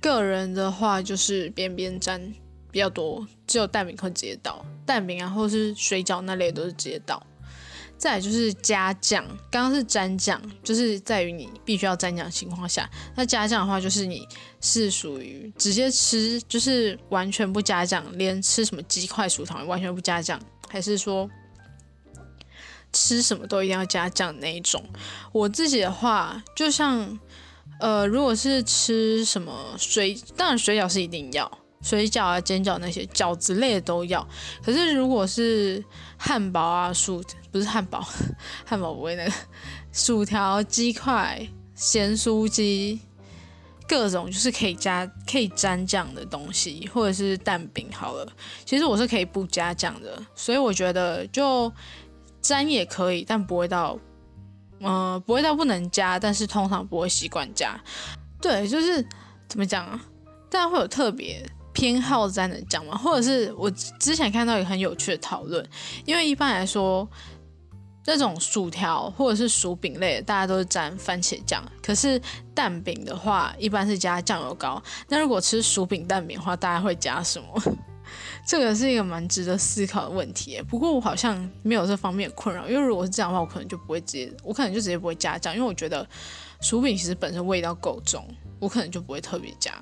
[0.00, 2.32] 个人的话就是边边沾
[2.70, 7.24] 比较多，只有蛋饼会直接倒，蛋饼啊或是水饺那类都是直接倒。
[8.04, 12.86] 再就是加酱，刚刚是蘸酱，就是在于你必须要蘸酱的情况下，
[13.16, 14.28] 那加酱的话就是你
[14.60, 20.38] 是属于直接吃，就是完全不加酱，连吃什么鸡块、薯条完全不加酱，
[20.68, 21.26] 还是说
[22.92, 24.84] 吃什么都一定要加酱那一种？
[25.32, 27.18] 我自己的话，就像
[27.80, 31.50] 呃，如果是吃什么水，当然水饺是一定要。
[31.82, 34.26] 水饺啊、煎饺那些饺子类的都要，
[34.64, 35.84] 可是如果是
[36.16, 37.22] 汉堡啊、薯
[37.54, 38.04] 不是汉堡，
[38.66, 39.32] 汉堡不会那个
[39.92, 41.40] 薯条、鸡块、
[41.76, 42.98] 咸酥鸡，
[43.86, 48.26] 各种就是可以加可以沾酱的东西，或者是蛋饼好了，
[48.64, 51.72] 其实我是可以不加酱的，所以我觉得就
[52.42, 53.96] 沾也可以，但不会到，
[54.80, 57.80] 嗯，不会到不能加，但是通常不会习惯加。
[58.42, 59.00] 对，就是
[59.46, 60.04] 怎么讲啊？
[60.50, 61.48] 但会有特别。
[61.76, 62.96] 偏好沾的酱吗？
[62.96, 65.68] 或者是我之前看到一个很有趣的讨论，
[66.04, 67.04] 因为一般来说，
[68.06, 71.64] 那种薯条或者是薯饼类，大家都是沾番茄酱。
[71.82, 72.20] 可是
[72.54, 74.82] 蛋饼的话，一般是加酱油膏。
[75.08, 77.62] 那如果吃薯饼蛋饼的话，大家会加什么？
[78.46, 80.62] 这个是一个蛮值得思考的问题。
[80.68, 86.06] 不过我好像没有这方面的困扰，因为如果是这样的话，我可能就不会直接，我可能就直接不会加酱，因为我觉得
[86.60, 88.22] 薯饼其实本身味道够重，
[88.60, 89.72] 我可能就不会特别加。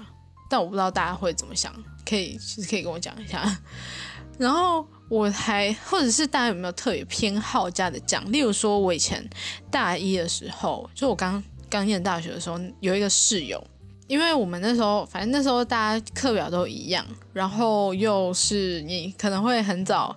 [0.49, 1.75] 但我不知道大家会怎么想，
[2.09, 3.43] 可以其实可以跟我讲一下。
[4.39, 8.25] 然后我还或者是大家有没有特别偏好加的酱？
[8.33, 9.23] 例如说，我以前
[9.71, 13.63] 大一的时候，就我刚刚念大学的时候，有一个室友，
[14.07, 20.17] 因为我们那时候反正那时候大家课表都一样，然后又是你可能会很早，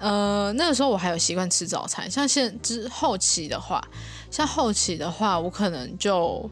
[0.00, 2.10] 呃，那个时候我还有习惯吃早餐。
[2.10, 3.80] 像现之后期的话，
[4.32, 6.50] 像后期的话，我可能就。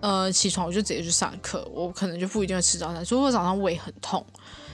[0.00, 3.04] 呃，起床我就直接去上课，我可能就不一定会吃早餐。
[3.10, 4.24] 如果早上胃很痛，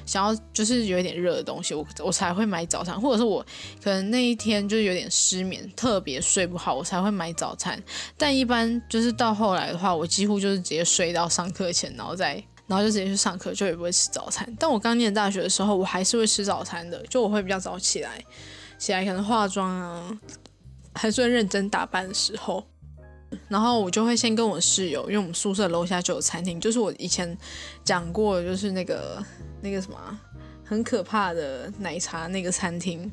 [0.06, 3.44] 想要就是有一点热的东西，我我才会买早餐，或者是我
[3.82, 7.82] 可能那一天就是有点失眠，特别睡不好，我才会买早餐。
[8.16, 12.34] 但一般就是到后来的话，我几乎就是直接睡到上课前，然后再
[12.66, 14.50] 然后就直接去上课，就也不会吃早餐。
[14.58, 18.24] 但我刚念大学的时候，我还是会吃早餐的，就我会比较早起来，
[18.78, 20.18] 起来可能化妆啊，
[20.94, 22.64] 还算认真打扮的时候。
[23.48, 27.36] 然后我就会先跟我室友，因为我们宿舍楼下就有餐厅，就是我以前
[27.84, 29.22] 讲过，就是那个
[29.60, 29.98] 那个什么
[30.64, 33.10] 很可怕的奶茶那个餐厅，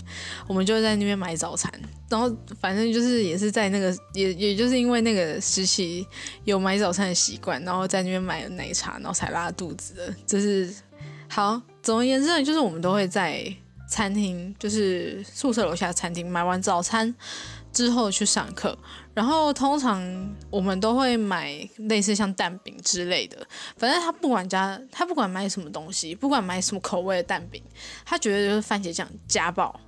[0.48, 1.72] 我们就在那边买早餐。
[2.10, 2.30] 然后
[2.60, 6.06] 反正就是也是在那个也也就是因为那个时期
[6.44, 10.14] 有买早餐的习惯，然后在那边买了奶茶，然后才拉肚子的。
[10.26, 10.74] 就是
[11.30, 13.46] 好，总而言之呢，就是我们都会在
[13.90, 17.14] 餐厅，就是宿舍楼下餐厅买完早餐。
[17.74, 18.78] 之后去上课，
[19.14, 20.02] 然后通常
[20.50, 23.38] 我们都会买类似像蛋饼之类的，
[23.76, 27.62] 反正他不管加他不管买什么东西，不管买什么口味的蛋饼，
[28.06, 29.80] 他觉得就是番茄酱加爆。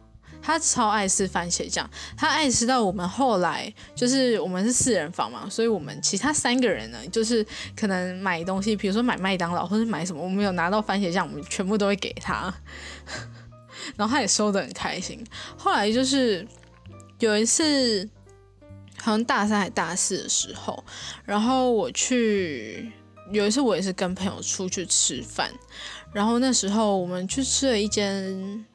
[0.41, 7.45] 他超爱吃番茄酱，他爱吃到我们后来就是我们是四人房嘛，所以我们其他三个人呢，就是
[7.77, 12.53] 可能买东西，比如说买麦当劳或者买什么，我们有拿到番茄酱，我们全部都会给他，
[13.95, 15.25] 然后他也收的很开心。
[15.57, 16.45] 后来就是。
[17.19, 18.09] 有一次，
[19.03, 20.81] 好像大三还大四的时候，
[21.25, 22.89] 然后我去
[23.33, 25.51] 有一次我也是跟朋友出去吃饭，
[26.13, 28.65] 然后那时候我们去吃了一间，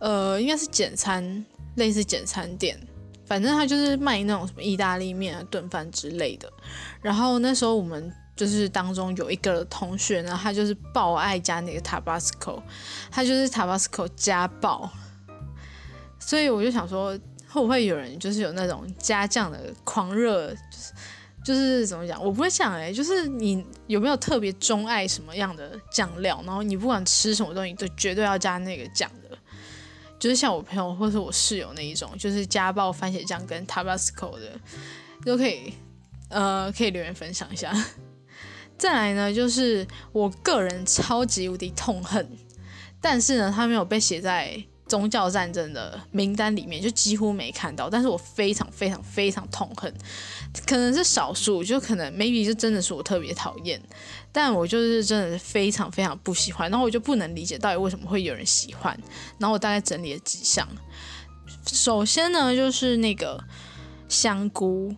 [0.00, 1.42] 呃，应该是简餐，
[1.76, 2.78] 类似简餐店，
[3.24, 6.52] 反正他就是卖那种什么意大利面啊、炖饭之类的。
[7.00, 12.60] 然后那时候我们就是当中有一个同学呢，他就是爆爱加那个 Tabasco，
[13.10, 14.92] 他就是 Tabasco 加爆，
[16.18, 17.18] 所以我就想说。
[17.50, 20.92] 会不会有人就是有那种加酱的狂热，就是
[21.44, 22.22] 就是怎么讲？
[22.22, 26.42] 我不会想哎，就是你有没有特别钟爱什么样的酱料？
[26.44, 29.38] 然后你不管吃什么东西都绝对要加那个酱的，
[30.18, 34.60] 就是像我朋友或是我室友那一种，就是加爆番茄酱跟 Tabasco 的，
[35.24, 35.72] 都可以
[36.28, 37.72] 呃可以留言分享一下。
[38.76, 42.28] 再来呢，就是我个人超级无敌痛恨，
[43.00, 44.62] 但是呢，它没有被写在。
[44.88, 49.92] 宗教战争的名单里面就几乎没看到，但是我非常非常非常痛恨，
[50.66, 53.80] 可能是少数，就可能 maybe 就真的是我特别讨厌，
[54.32, 58.98] 但我就是真的非常非常不喜欢，然后我就不能理解到底为什么会有人喜欢，
[59.38, 60.66] 然后我大概整理了几项，
[61.66, 63.44] 首先呢就是那个
[64.08, 64.96] 香菇。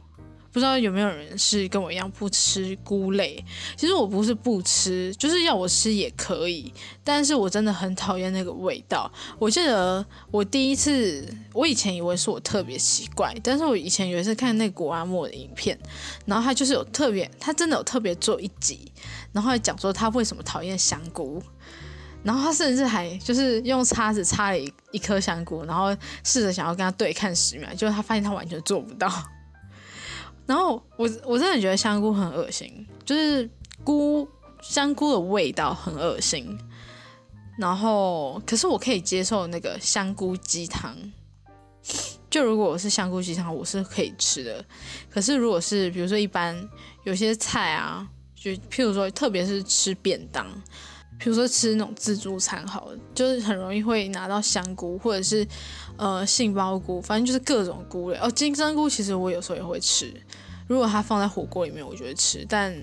[0.52, 3.44] 不知道有没有人是跟我一样不吃菇类？
[3.76, 6.72] 其实我不是不吃，就是要我吃也可以，
[7.04, 9.10] 但是我真的很讨厌那个味道。
[9.38, 15.78] 我记得我第一次，我以前以为是我特别奇怪，但是我以前有一次看那古阿莫的影片，
[16.26, 18.90] 然后他就是有特别，他真的有特别做一集，
[19.32, 21.42] 然后讲说他为什么讨厌香菇。
[22.22, 29.10] 然后他甚至还就是用叉子插了一一颗香菇，然后试着想要跟他对看十秒，结果他发现他完全做不到。
[30.50, 33.48] 然后我我真的觉得香菇很恶心，就是
[33.84, 34.28] 菇
[34.60, 36.58] 香菇的味道很恶心。
[37.56, 40.96] 然后可是我可以接受那个香菇鸡汤，
[42.28, 44.64] 就如果我是香菇鸡汤，我是可以吃的。
[45.08, 46.68] 可是如果是比如说一般
[47.04, 50.44] 有些菜啊，就譬如说特别是吃便当。
[51.22, 55.46] 比如说吃那种自助餐，好了，就是很容易会拿到香菇，或者是
[55.98, 58.16] 呃杏鲍菇，反正就是各种菇类。
[58.16, 60.10] 哦，金针菇其实我有时候也会吃，
[60.66, 62.44] 如果它放在火锅里面，我就会吃。
[62.48, 62.74] 但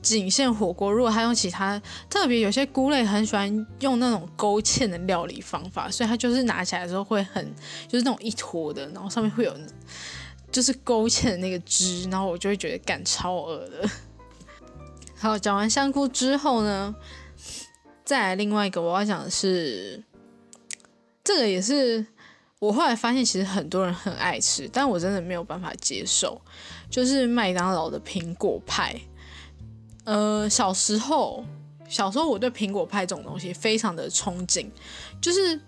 [0.00, 7.54] 仅限火锅，如果它用其他，特别有些菇类很喜欢用那种勾芡的料理方法，所以它就是拿起来的时候会很
[7.86, 9.54] 就是那种一坨的，然后上面会有
[10.50, 13.90] 就是勾芡的那个汁，然后我就会觉得干超恶的。
[15.24, 16.94] 好，讲完香菇之后呢，
[18.04, 20.04] 再来另外一个我要讲的是，
[21.24, 22.04] 这个也是
[22.58, 26.38] 我后来发现，其实很多人很爱吃，但我真的没有办法接受，
[26.90, 29.00] 就是麦当劳的苹果派。
[30.04, 31.42] 呃，小时候，
[31.88, 34.66] 小时候我对苹果派这种东西非常的憧憬，
[35.22, 35.58] 就是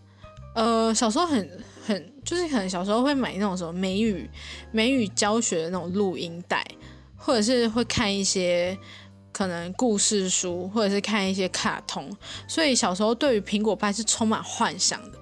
[0.54, 4.28] 呃，小时候很很，就是可能小时候会买那种什么美语
[4.70, 6.62] 美语教学的那种录音带，
[7.16, 8.78] 或者是会看一些。
[9.36, 12.10] 可能故事书，或者是看一些卡通，
[12.48, 15.18] 所以小时候对于苹果派是充满幻想的。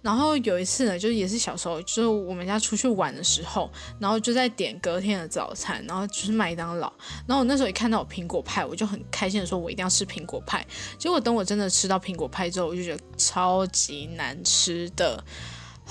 [0.00, 6.90] 然后有一次呢，就也是小时候，就是我们家出去玩的时候，然后就在点隔天的早餐，然后就是麦当劳。
[7.26, 10.66] 然后我那时候一看到有苹果派，我就很开心的说，我一定要吃苹果派。
[10.96, 15.22] 结果等我真的吃到苹果派之后，我就觉得超级难吃的。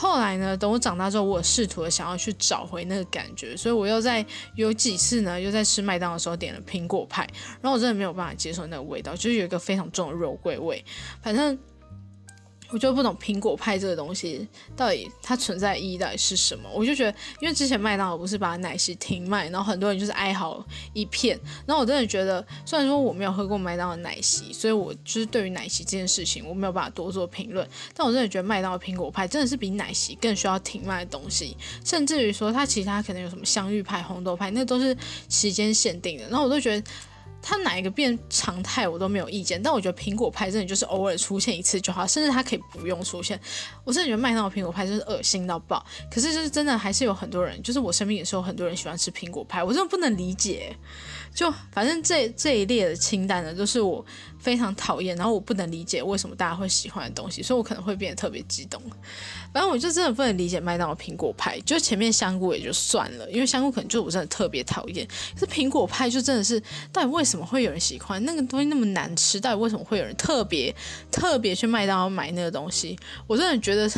[0.02, 0.58] 后来呢？
[0.58, 7.22] 等我长大之后，我试图的想要去找回那个感觉，所以我又在有几次呢，又在吃麦当劳的时候点了苹果派，
[7.62, 10.84] 然后我真的没有办法接受那个味道，就是有一个非常重的肉桂味，
[11.22, 11.56] 反正。
[12.72, 16.70] 我就不懂苹果派这个东西到底它存在意义到底是什么。
[16.74, 21.40] 我就觉得，因为之前麦当劳不是把奶昔停卖，然后很多人就是哀嚎一片。
[21.66, 27.68] 然后我真的觉得，虽然说我没有喝过麦当劳奶昔，所以我就是对于奶昔这件事情我没有办法多做评论。
[27.94, 34.96] 但我真的觉得麦当劳苹果派真的是比奶昔更需要停卖的东西，甚至于说它其他可能有什么香芋派、红豆派，那都是
[35.30, 36.24] 时间限定的。
[36.30, 36.92] 然后我都觉得。
[37.42, 43.40] 它哪一个变常态我都没有意见，但我觉得苹果派真的就是偶尔出现一次就好，甚至它可以不用出现。
[43.84, 45.86] 我真的觉得麦当劳苹果派真是恶心到爆。
[46.12, 50.76] 可是就是真的还是有很多人，就是我身边也是有很多人喜欢吃苹果派，我真的不能理解。
[51.34, 54.06] 就反正这这一列的清单呢，都是我
[54.38, 58.82] 非常讨厌，然后我不能理解为什么大家会喜欢的东西，所以我可能会变得特别激动。
[59.54, 65.08] 反正我就真的不能理解麦当劳苹果派，就前面香菇也就算了，因为香菇可能就我真的特别讨厌。
[65.34, 69.40] 可是苹果派就真的是，到底为什么会有人喜欢那个东西那么难吃？
[69.40, 70.76] 到底为什么会有人特别
[71.12, 72.98] 特别去麦当劳买那个东西？
[73.26, 73.90] 我真的觉得，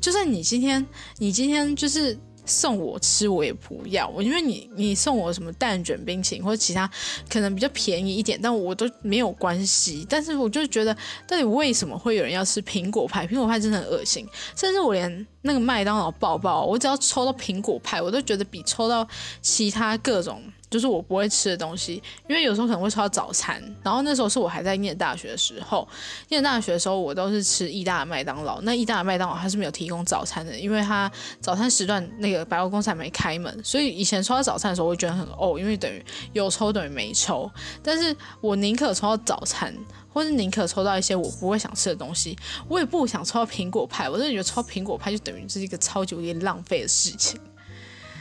[0.00, 0.84] 就算你今天
[1.18, 2.18] 你今天就是。
[2.46, 6.88] 送我吃我也不要，我因为你你送我什么蛋卷冰淇淋或者其他
[7.28, 10.06] 可能比较便宜一点，但我都没有关系。
[10.08, 13.26] 但是我就觉得，到底为什么会有人要吃苹果派？
[13.26, 19.06] 苹果派真的很恶心，甚至我连那个麦当劳抱抱，我只要抽到苹果派，我都觉得比抽到
[19.42, 20.42] 其他各种。
[20.76, 23.62] 就是我不会吃的东西，因为有时候可能会吃到早餐。
[23.82, 25.88] 然后那时候是我还在念大学的时候，
[26.28, 28.60] 念大学的时候我都是吃意大的麦当劳。
[28.60, 31.10] 那意大的麦当劳它是没有提供早餐的，因为它
[31.40, 33.58] 早餐时段那个百货公司还没开门。
[33.64, 37.50] 所以以前抽到早餐的时候，我会觉得很哦，因为等于有抽等于没抽。
[37.82, 39.74] 但是我宁可抽到早餐，
[40.12, 42.36] 或是宁可抽到一些我不会想吃的东西，
[42.68, 44.10] 我也不想抽到苹果派。
[44.10, 47.40] 我真的觉得抽苹果派就等于是一个超级无敌浪费的事情。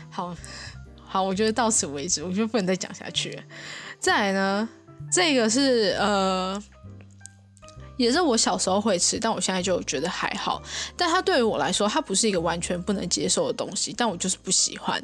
[0.09, 0.33] 好。
[1.15, 3.41] 好，我觉得到此为止，我就不能再讲下去。
[3.97, 4.67] 再来呢，
[5.10, 6.62] 这个是呃，
[7.95, 10.62] 也是我小时候会吃，但我现在就觉得还好。
[10.97, 15.01] 但它对于我来说，它不是一个完全不能接受的东西，但我就是不喜欢。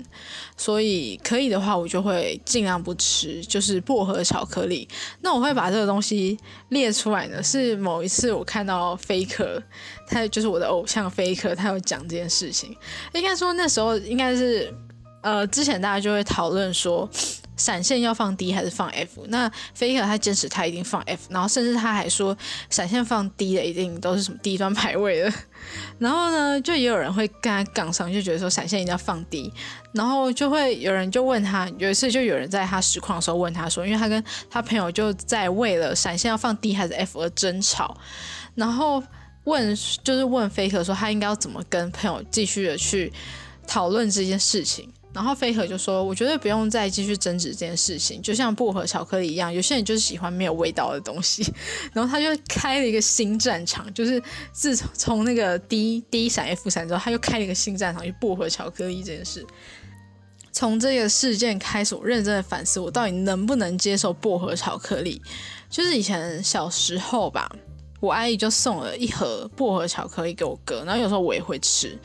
[0.58, 4.86] 所以可以的话，我就会尽量不吃，就是薄荷巧克力。
[5.22, 9.64] 那我会把这个东西列出来呢，是某一次我看到飞克，
[10.10, 12.76] 他就是我的偶像飞克，他有讲这件事情。
[13.14, 14.74] 应该说那时候应该是。
[15.22, 17.10] 呃，之前大家就会讨论说，
[17.56, 19.24] 闪现要放 D 还是放 F？
[19.28, 22.36] 那 Faker 他坚持他一定放 F，然后甚至他还说
[22.70, 25.32] 闪现放 D 的一定都是什么低端排位的。
[26.00, 29.54] 然后呢，就也有人会跟他杠上，就觉得说闪现一定要放 D。
[29.94, 37.96] 然后就会有人就问他，有一次就有人在他实况的时候问他说，因为他跟他朋友就在为了闪现要放 D 还是 F 而争吵，
[38.56, 39.04] 然后
[39.44, 43.14] 问就是问 Faker 说他应该要怎么跟朋友继续的去
[43.68, 44.92] 讨论这件事情。
[45.14, 51.46] 然后飞鹤就说：“我觉得不用再继续争执这件事情，就像薄荷巧克力一样，有些人就是喜欢没有味道的东西。
[51.92, 59.46] ”然后他就开了一个新战场，就是自从从那个 D D 闪 F 闪之后，他又开了一个新战场，就薄荷巧克力这件事。
[60.54, 65.22] 从这个事件开始，我认真的反思，我到底能不能接受薄荷巧克力？
[65.70, 67.50] 就是以前小时候吧，
[68.00, 71.98] 我阿姨就送了一盒薄荷巧克力给我哥，然后有时候我也会吃。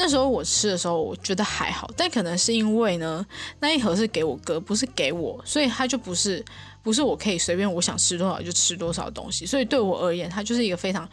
[0.00, 3.26] 那时候我吃的时候，我觉得还好，但可能是因为呢，
[3.58, 6.42] 那一盒是给我哥，不是给我，所以它就不是
[6.84, 9.44] 不是我可以随便我想吃多少就吃多少东西。
[9.44, 11.06] 所以对我而言，它就是一个非常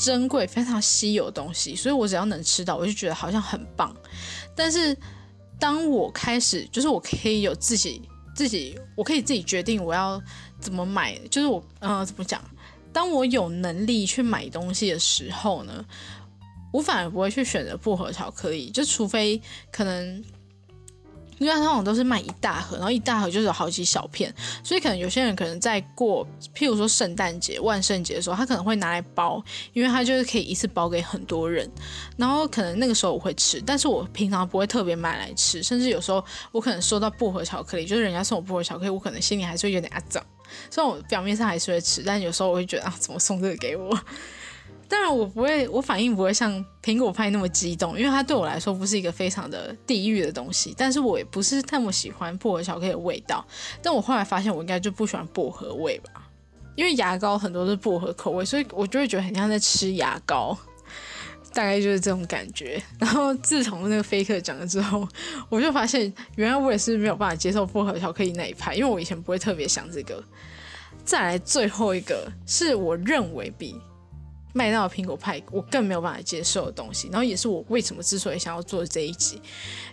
[0.00, 1.76] 珍贵、非常稀有的东西。
[1.76, 3.94] 所以我只要能吃到，我就觉得好像很棒。
[4.56, 4.96] 但是
[5.60, 8.02] 当我开始，就是我可以有自己
[8.34, 10.20] 自己，我可以自己决定我要
[10.58, 12.42] 怎么买，就是我嗯怎么讲？
[12.92, 15.84] 当我有能力去买东西的时候呢？
[16.74, 20.24] 我反而不会去选择薄荷巧克力，就除非可能，
[21.38, 29.40] 因为它往往都是卖一大盒，然后一大盒就是有好几小片，所以可能有些人可能在过，譬如说圣诞节、万圣节的时候，他可能会拿来包，
[29.72, 31.70] 因为他就是可以一次包给很多人，
[32.16, 40.20] 然后可能那个时候我会吃，但是我平常不会特别买来吃，甚至有时候我可能收到薄荷巧克力，就是人家送我薄荷巧克力，我可能心里还是有点阿脏，
[40.72, 43.96] 虽然我表面上还是会吃，但有时候我会觉得啊，怎么送这个给我？
[44.88, 50.74] 当然，我不会，我反应不会像苹果派那么激动，因为它对我来说不是一个非常的地狱的东西。
[50.76, 53.44] 但是我也不是那么喜欢薄荷巧克力的味道。
[53.82, 56.28] 但我后来发现，我应该就不喜欢薄荷味吧，
[56.76, 60.56] 因为牙膏很多是薄荷口味，所以我就会觉得很像在吃牙膏，
[61.52, 62.80] 大概就是这种感觉。
[62.98, 65.08] 然后自从那个飞客讲了之后，
[65.48, 70.22] 我就发现原来我也是没有办法接受薄荷巧克力那一派，因为我以前不会特别想这个。
[71.04, 73.80] 再来最后一个是我认为比。
[74.54, 77.08] 麦当劳苹果派，我更没有办法接受的东西。
[77.08, 79.42] 然后也是我为什么之所以想要做这一集，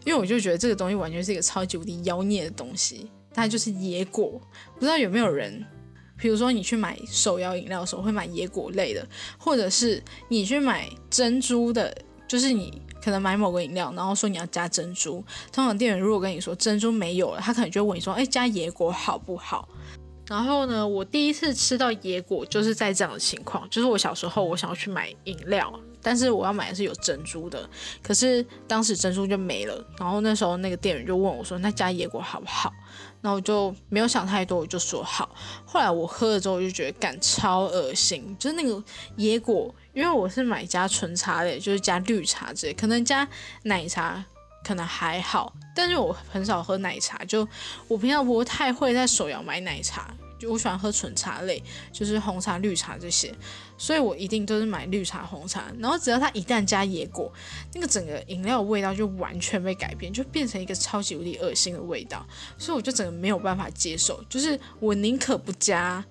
[0.05, 3.09] 因为我就觉得这个东西完全是一个超级无敌妖孽的东西。
[3.34, 4.39] 它就是野果，
[4.76, 5.66] 不知道有没有人，
[6.18, 9.07] 比如说你去买手摇饮料的时候会买野果类的，
[9.38, 11.97] 或者是你去买珍珠的，
[12.28, 19.68] 就是你可能买某个饮料，然后说你要加珍珠，通常店员如果跟你说珍珠没有了，他可能就问你说，哎，加野果好不好？
[20.32, 27.69] 然后呢，我第一次吃到野果就是在这样的情况，就是我小时候我想要去买饮料，但是我要买的是有珍珠的，
[28.01, 29.86] 可是当时珍珠就没了。
[29.99, 32.71] 然后那时候那个店员就问我说：“那加野果好不好？”
[33.19, 35.36] 然后我就没有想太多，我就说好。
[35.65, 38.82] 后来我喝了之后，我就觉得感超恶心，就是那个
[39.17, 43.27] 野果，因为我是买加纯茶类，就是加绿茶之类，可能加
[43.63, 44.23] 奶茶
[44.63, 47.45] 可能还好，但是我很少喝奶茶，就
[47.89, 50.09] 我平常不太会在手摇买奶茶。
[50.47, 51.61] 我喜欢喝纯茶类，
[51.91, 53.33] 就是红茶、绿茶这些，
[53.77, 55.71] 所以我一定都是买绿茶、红茶。
[55.79, 57.31] 然后只要它一旦加野果，
[57.73, 62.25] 那个整个饮料味道就完全被改变，就变成一个超级无敌恶心的味道，
[62.57, 66.03] 所以我就整个没有办法接受，就是我宁可不加。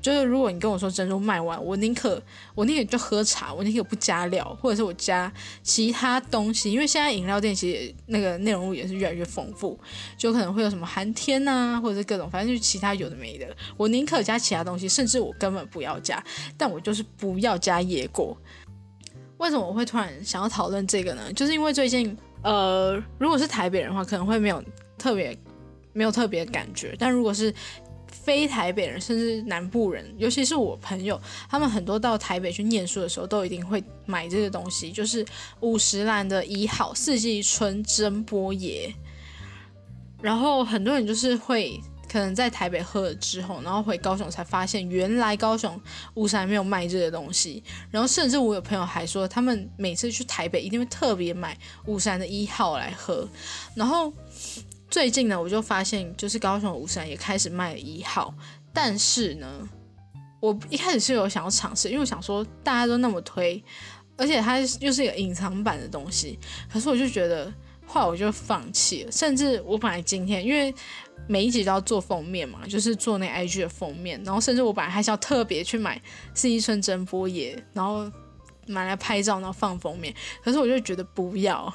[0.00, 2.22] 就是如果你跟我说珍珠卖完，我宁可
[2.54, 5.32] 我宁可就喝茶，我宁可不加料，或者是我加
[5.62, 9.78] 其他东西，因为现在饮料店其实那个内容物也是越来越丰富，
[10.16, 13.46] 就可能会有什么寒天呐，或者是各种，反正就其他有的没的，
[13.76, 16.22] 我宁可加其他东西，甚至我根本不要加，
[16.56, 18.36] 但我就是不要加野果。
[19.38, 21.32] 为什么我会突然想要讨论这个呢？
[21.32, 24.62] 就是因为最近，呃，如果是台北人的话，可能会没有
[24.96, 25.36] 特别
[25.92, 27.54] 没有特别感觉，但如果是
[28.28, 31.18] 非台北人，甚至南部人，尤其是我朋友，
[31.48, 35.24] 他们很多到台北去念书的时候，都一定会买这个东西，就是
[35.60, 38.94] 五十兰的一号四季春真波爷。
[40.20, 45.80] 然后很多人就是会可能在台北喝了之后，然后回高雄才发现，原来高雄
[46.12, 47.64] 五山没有卖这个东西。
[47.90, 51.56] 然后甚至我有朋友还说，他们每次去台北一定会特别买
[51.86, 53.26] 五山的一号来喝，
[53.74, 54.12] 然后。
[54.90, 58.34] 最近呢，我就发现，就是高雄五山也开始卖一号，
[58.72, 59.68] 但是呢，
[60.40, 63.62] 我一开始是有想要尝试，因为我想说大家都那么推，
[64.16, 66.38] 而且它又是一个隐藏版的东西，
[66.72, 67.52] 可是我就觉得，
[67.86, 69.12] 后来我就放弃了。
[69.12, 70.74] 甚至我本来今天，因为
[71.26, 76.00] 每一集都要做封面嘛，就是做那 IG 的封面，然后甚至我本来还是要特别去买
[76.32, 78.10] 四一春真波野，然后
[78.66, 81.72] 买来拍照，然后放封面，可是我就觉得不要。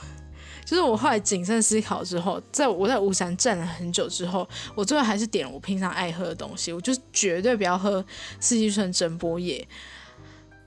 [0.65, 8.03] 就是我后来谨慎思考之后，在我在巫山站了很久之后，我最后还是点了我平常爱喝的东西，我就绝对不要喝
[8.39, 9.67] 四季春真波叶。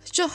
[0.05, 0.29] 就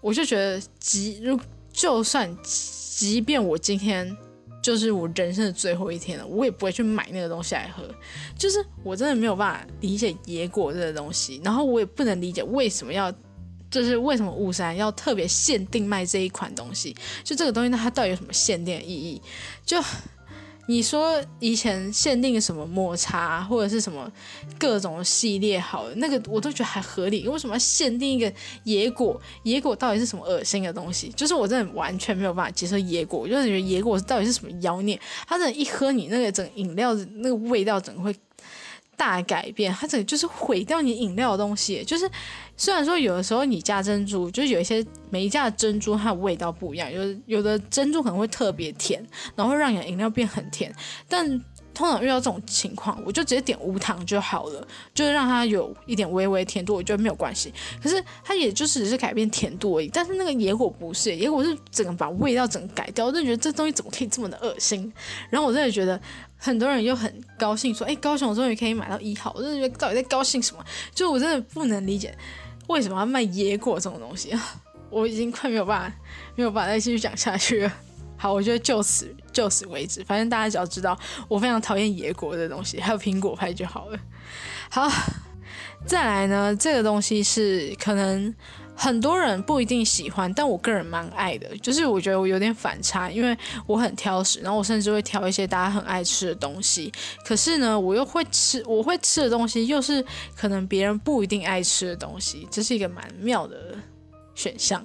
[0.00, 1.38] 我就觉得，即如
[1.72, 4.16] 就算即便我今天
[4.62, 7.82] 就是我人生的最后一天了，我也不会去买那个东西来喝。
[8.36, 13.12] 就是我真的没有办法理解野果这个东西，然后我也不能理解为什么要。
[13.72, 16.94] 就是为什么雾山要特别限定卖这一款东西？
[17.24, 19.20] 就这个东西，它到底有什么限定的意义？
[19.64, 19.82] 就
[20.66, 24.10] 你说以前限定什么抹茶或者是什么
[24.58, 27.26] 各种系列好那个，我都觉得还合理。
[27.26, 28.32] 为什么要限定一个
[28.64, 29.20] 野果？
[29.42, 31.08] 野果到底是什么恶心的东西？
[31.16, 35.00] 就是我真的完全没有办法接受野果，我就是觉得野果到底是什么妖孽？
[35.26, 38.14] 它真的，一喝你那个整饮料的那个味道，整个会。
[38.94, 41.82] 大改变，它整个就是毁掉你饮料的东西。
[41.82, 42.08] 就是
[42.62, 49.04] 虽然说有的时候你加珍珠，就是有一些每一家的珍珠它的味道不一样，有有的珍珠可能会特别甜，
[49.34, 50.72] 然后会让你的饮料变很甜。
[51.08, 51.28] 但
[51.74, 57.52] 通常遇到这种情况，我就直接点无糖就好了，就是让它有一点微微甜度，我觉得没有关系。
[57.82, 59.88] 可是它也就是只是改变甜度而已。
[59.88, 64.92] 但是那个野果不是，野果是整个把味道整个改掉，我就觉得这东西怎么可以这么的恶心？
[65.30, 66.00] 然后我真的觉得。
[66.44, 67.08] 很多人又很
[67.38, 70.64] 高兴说：“哎，高雄终于可以买到一号。”我真的觉得到底在高兴什么？
[70.92, 72.12] 就我真的不能理解
[72.68, 74.62] 为什么要卖野果这种东西啊！
[74.90, 75.96] 我已经快没有办法，
[76.36, 77.72] 没有办法再继续讲下去了。
[78.16, 80.04] 好，我觉得就此就此为止。
[80.04, 80.98] 反正大家只要知道
[81.28, 83.98] 我非常讨厌野果的东西，还有苹果派就好了。
[84.70, 84.88] 好，
[85.86, 88.34] 再来呢，这个东西是可能。
[88.74, 91.46] 很多人不一定喜欢，但我个人蛮爱的。
[91.58, 96.92] 就是我觉得我有点反差，因为我很挑食，然后我甚至会挑一些大家很爱吃的东西。
[97.24, 100.04] 可是呢，我又会吃，我会吃的东西又是
[100.34, 103.56] 可能别人不一定爱吃的东西，这是一个蛮妙的
[104.34, 104.84] 选项。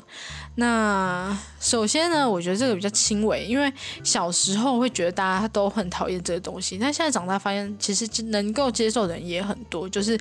[0.55, 3.71] 那首先呢，我觉得这个比较轻微，因为
[4.03, 10.19] 小时候会觉得大家都很讨厌这个东西，但现在长大发现，其实能够接受的人也很多，就是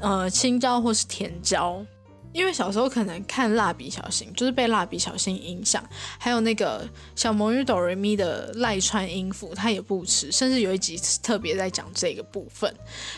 [0.00, 1.84] 呃青椒或是甜椒。
[2.32, 5.82] 因为小时候可能看蜡笔小新，就是被蜡笔小新影响，
[6.18, 12.72] 还有那个小魔女哆瑞咪的赖川音符，他也不吃，甚至有一集特别在讲这个部分，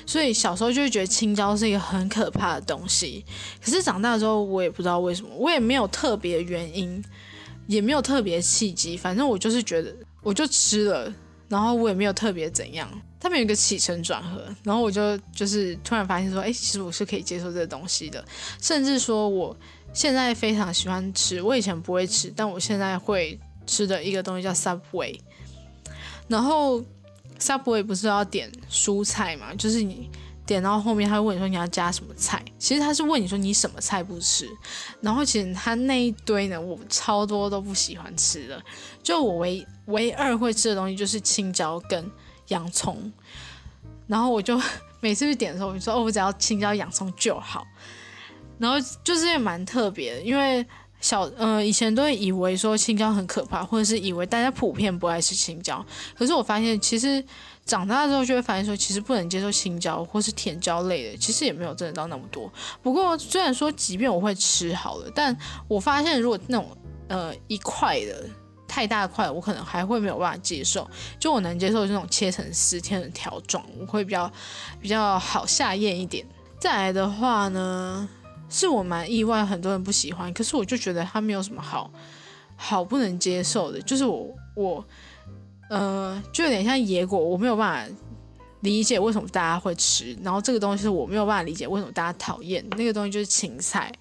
[0.06, 3.24] 所以小时候就会觉得青椒是一个很可怕的东西。
[3.62, 7.04] 可是长大之后，我也不知道为什么，我也没有特别原因，
[7.66, 11.12] 也没有特别契机，反正我就是觉得，我就吃了，
[11.48, 12.88] 然后我也没有特别怎样。
[13.20, 18.24] 他们有一个起承转合，然后我就就是突然发现说，哎，其实我是可以接受这个东西的，
[18.62, 19.54] 甚至说我
[19.92, 25.20] 现在非常喜欢吃，我以前不会吃，但我现在会吃的一个东西叫 Subway，
[26.28, 26.82] 然后
[27.38, 30.08] Subway 不是要点蔬菜嘛，就是你
[30.46, 34.48] 点到后面他会问你说你要加什么菜，其实他是问你说你什么菜不吃，
[35.02, 38.62] 然后其实他那一堆呢，我超多都不喜欢吃的，
[39.02, 42.10] 就我唯唯二会吃的东西就是青椒跟。
[42.50, 43.10] 洋葱，
[44.06, 44.60] 然后我就
[45.00, 47.66] 每次去点的时候，我就说哦，我只要青椒洋葱就好。
[48.58, 50.64] 然后就是也蛮特别的，因为
[51.00, 55.82] 小呃以前都会以为说青椒很可怕，或者是以为大家普遍不爱吃青椒。
[56.14, 57.24] 可是我发现，其实
[57.64, 62.52] 长大之后就会发现说，其实不能接受青椒或是甜椒类的，其实也没有真的到那么多。
[62.82, 65.34] 不过虽然说，即便我会吃好了，但
[65.66, 66.76] 我发现如果那种
[67.08, 68.28] 呃一块的。
[68.70, 70.88] 太大块，我可能还会没有办法接受。
[71.18, 74.30] 就我能接受这种切成丝、切成条状，我会比较
[74.80, 76.24] 比较好下咽一点。
[76.60, 78.08] 再来的话呢，
[78.48, 81.90] 是我蛮意外，很多人不喜欢，可是我就觉得它没有什么好
[82.54, 83.82] 好不能接受的。
[83.82, 84.84] 就是我我
[85.68, 87.94] 呃，就有点像野果，我没有办法
[88.60, 90.16] 理解为什么大家会吃。
[90.22, 92.64] 然后这个东西是我没有办法理解为什么大家讨厌。
[92.76, 93.92] 那个东西就是芹菜。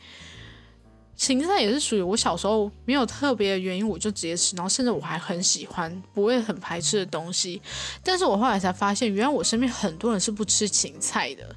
[1.20, 7.61] 芹菜也是属于我小时候没有特别的原因，我就直接吃，然后甚至我还很喜欢，不会很排斥的东西。
[8.01, 11.53] 但是我后来才发现，原来我身边很多人是不吃芹菜的。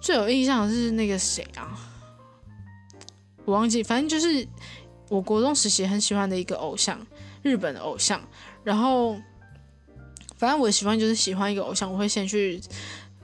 [0.00, 1.76] 最有印象的是那个谁啊？
[3.44, 4.46] 我忘记，反正就是
[5.08, 7.04] 我国中时期很喜欢的一个偶像，
[7.42, 8.22] 日本的偶像。
[8.62, 9.16] 然后，
[10.36, 12.60] 反正我喜欢就是喜欢一个偶像，我会先去。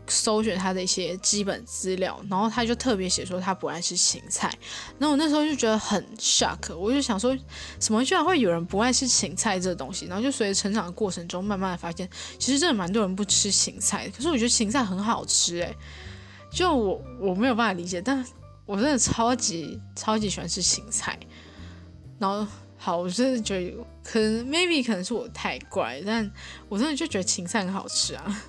[0.09, 4.53] 搜寻他的一些基本资料，然后他就特别写说他不爱吃芹菜，
[4.99, 7.37] 然后我那时候就觉得很 shock，我就想说，
[7.81, 10.07] 什么居然会有人不爱吃芹菜这东西？
[10.07, 15.77] 然后就随着成长的过程中，慢慢的发现，其实真的蛮多人不吃芹菜，可是我觉得芹菜很好吃，诶，
[16.51, 18.25] 就我我没有办法理解，但
[18.65, 21.19] 我真的超级超级喜欢吃芹菜，
[22.19, 22.47] 然后
[22.79, 26.31] 好，我真的觉得可能 maybe 可能是我太怪，但
[26.69, 28.43] 我真的就觉得芹菜很好吃啊。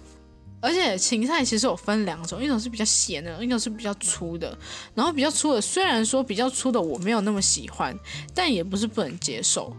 [0.67, 4.57] 而且芹菜其实有分两种，一种是比较咸的，一种是比较粗的。
[4.93, 7.97] 然后比较粗的，虽然说比较粗的我没有那么喜欢，
[8.35, 9.73] 但也不是不能接受。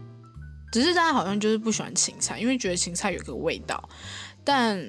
[0.71, 3.87] 只是大家好像就是不喜欢芹菜，因为觉得芹菜有个味道。
[4.43, 4.83] 但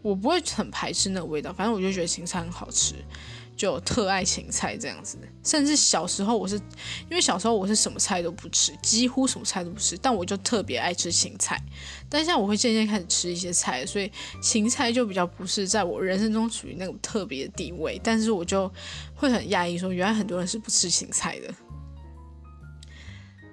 [0.00, 2.94] 我不会很排斥那个味道，反正我就觉得芹菜很好吃。
[3.56, 6.56] 就特爱芹菜这样子，甚至小时候我是
[7.08, 11.60] 因为小时候我是什么菜都不吃，几乎什么菜都不吃，但我就特别爱吃芹菜。
[12.08, 14.10] 但现在我会渐渐开始吃一些菜，所以
[14.42, 18.00] 芹菜就比较不是在我人生中处于那种特别的地位。
[18.02, 18.70] 但是我就
[19.14, 21.54] 会很讶异，说原来很多人是不吃芹菜的。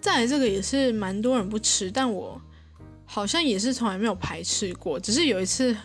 [0.01, 2.41] 再来这个也是蛮多人不吃，但我
[3.05, 5.75] 好像也是从来没有排斥过，只是有一次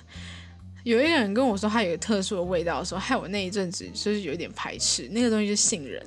[0.85, 6.01] 有一个人跟我说他有个特殊的味道的时候，害我那一阵子就是有点排斥那个东西，是杏仁。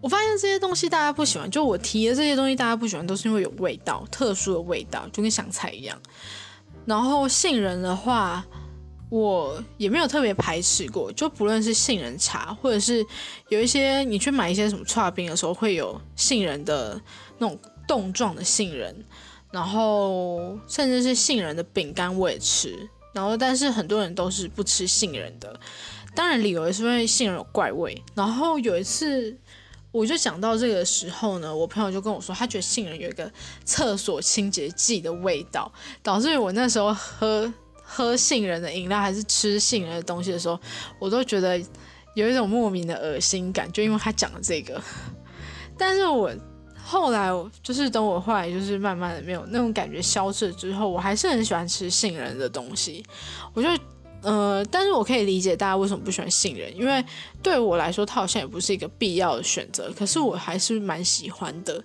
[0.00, 5.96] 我发现这些东西大家不喜欢，就我提的这些东西大家不喜欢，都是因为有味道，特殊的味道，就跟香菜一样。
[6.84, 8.44] 然后杏仁的话，
[9.10, 13.04] 我也没有特别排斥过，就不论是杏仁茶，或者是
[13.48, 17.00] 有一些你去买一些什么串冰的时候，会有杏仁的
[17.38, 18.94] 那种冻状的杏仁，
[19.56, 22.76] 然后甚至是杏仁的饼干我也吃。
[23.14, 25.58] 然后但是很多人都是不吃杏仁的，
[26.14, 28.04] 当然理由也是因为杏仁有怪味。
[28.14, 29.34] 然后有一次。
[29.92, 33.32] 我就讲到这个时候呢，我朋友就跟我说，他觉得杏仁有一个
[33.64, 37.50] 厕所清洁剂的味道，导致我那时候喝
[37.82, 40.60] 喝杏仁的饮料还是吃杏仁的东西的时候，
[40.98, 41.58] 我都觉得
[42.14, 44.82] 有一种莫名的恶心感，就因为他讲了这个。
[45.78, 46.30] 但是我
[46.86, 47.30] 后来
[47.62, 53.04] 就是等我后来就是慢慢的没有那种感觉消失之后，我还是很喜欢吃杏仁的东西，
[53.52, 53.68] 我就。
[54.22, 57.04] 呃，但是我可以理解大家为什么不喜欢杏仁，因为
[57.44, 59.92] 对我来说，它好像也不是一个必要的选择。
[59.96, 61.80] 可是我还是蛮喜欢的，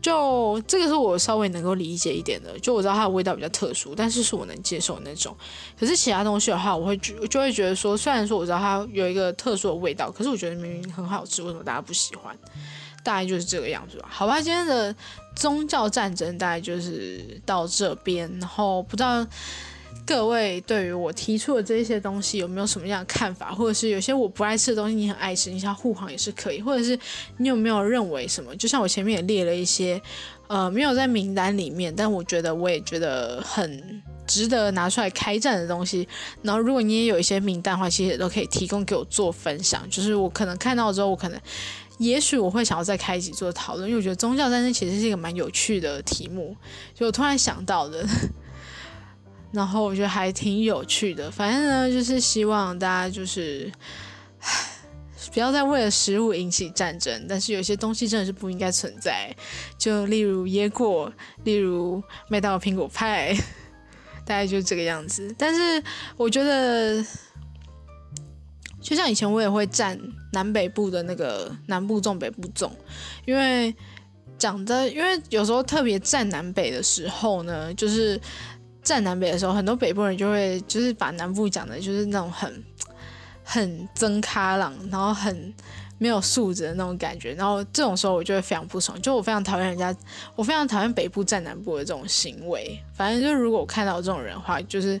[0.00, 2.58] 就这个是我稍微能够理解一点的。
[2.60, 5.36] 就我知道它的味道比较特殊，但是是我能接受那种。
[5.78, 12.34] 可是其他东西的话，我会就就会觉得说，虽然说我知道它有一个特殊的味道，可是我觉得明明很好吃，为什么大家不喜欢？
[13.08, 14.06] 大概就是这个样子吧。
[14.10, 14.94] 好吧，今天的
[15.34, 19.26] 宗教战争大概就是到这边，然后不知道。
[20.04, 26.98] 各位对于我提出的这些东西有没有什么样的看法，或者是有些我不爱吃的东西你很爱吃，你想护航也是可以，或者是
[27.36, 28.56] 你有没有认为什么？
[28.56, 30.00] 就像我前面也列了一些，
[30.46, 36.08] 呃，没有在名单里面，但我觉得我也觉得很值得拿出来开战的东西。
[36.40, 39.86] 然后如果你也有一些名单的话，其实也都可以提供给我做分享。
[39.90, 41.38] 就是我可能看到之后，我可能
[41.98, 46.56] 也许我会想要再开一集做讨论，因为我觉得宗教战争其实是一个蛮有趣的题目，
[46.94, 48.06] 就我突然想到的。
[49.50, 53.72] 然后我觉得还挺有趣的，反正呢，就是希望大家就是，
[55.32, 57.24] 不要再为了食物引起战争。
[57.26, 59.34] 但是有些东西真的是不应该存在，
[59.78, 61.10] 就例如椰果，
[61.44, 63.34] 例如麦当劳苹果派，
[64.26, 65.34] 大概就是这个样子。
[65.38, 65.82] 但是
[66.18, 67.02] 我觉得，
[68.82, 69.98] 就像以前我也会站
[70.32, 72.70] 南北部的那个南部重北部重，
[73.24, 73.74] 因为
[74.38, 78.20] 讲的，因为有时候特别站南北的时候呢，就是。
[78.80, 82.64] 站南北的时候，很多北部人就会就是把南部讲的，就是那种很
[83.44, 85.52] 很增咖朗，然后很
[85.98, 87.34] 没有素质的那种感觉。
[87.34, 89.94] 然后这种时候，我就会非常不爽，就我非常讨厌人家，
[90.34, 92.82] 我非常讨厌北部站南部的这种行为。
[92.94, 94.98] 反正就如果我看到这种人的话，就是。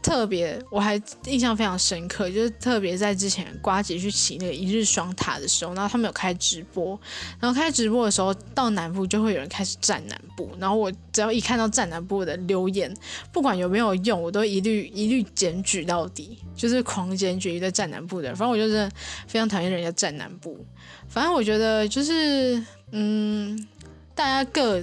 [0.00, 6.98] 特别我还印象非常深刻，就是特别在之前瓜姐去骑那个一日双塔的时候，然后他们有开直播，
[7.40, 12.94] 然后开直播的时候到南部就会有人开始站南部，然后我只要一看到站南部的留言，
[13.32, 18.88] 不管有没有用，我都一律一律检举到底，就是狂检举一堆站南部的，反正我就是
[19.26, 20.64] 非常讨厌人家站南部，
[21.08, 23.68] 反正我觉得就是嗯，
[24.14, 24.82] 大家各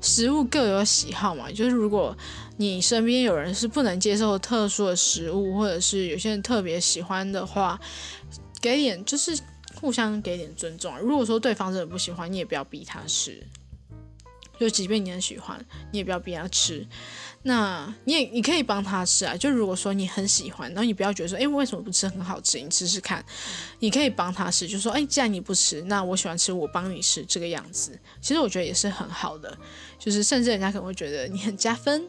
[0.00, 2.14] 食物各有喜好嘛，就是如果。
[2.62, 7.80] 你身边有人是不能接受特殊的食物，或者是有些人特别喜欢的话，
[8.60, 9.36] 给点就是
[9.80, 10.96] 互相给点尊重。
[11.00, 13.44] 如果说对方真的不喜欢，你也不要逼他吃。
[14.60, 16.86] 就即便你很喜欢，你也不要逼他吃。
[17.44, 19.36] 那你也你可以帮他吃啊。
[19.36, 22.60] 就如果说你很喜欢，然后你不要觉得说，哎，为什么不吃很好吃？
[22.60, 23.24] 你吃吃看。
[23.80, 27.98] 你可以帮他吃，就说，哎，既然你不吃，那我喜欢吃，我帮你吃，这个样子。
[28.20, 29.56] 其实我觉得也是很好的，
[29.98, 32.08] 就是甚至人家可能会觉得你很加分。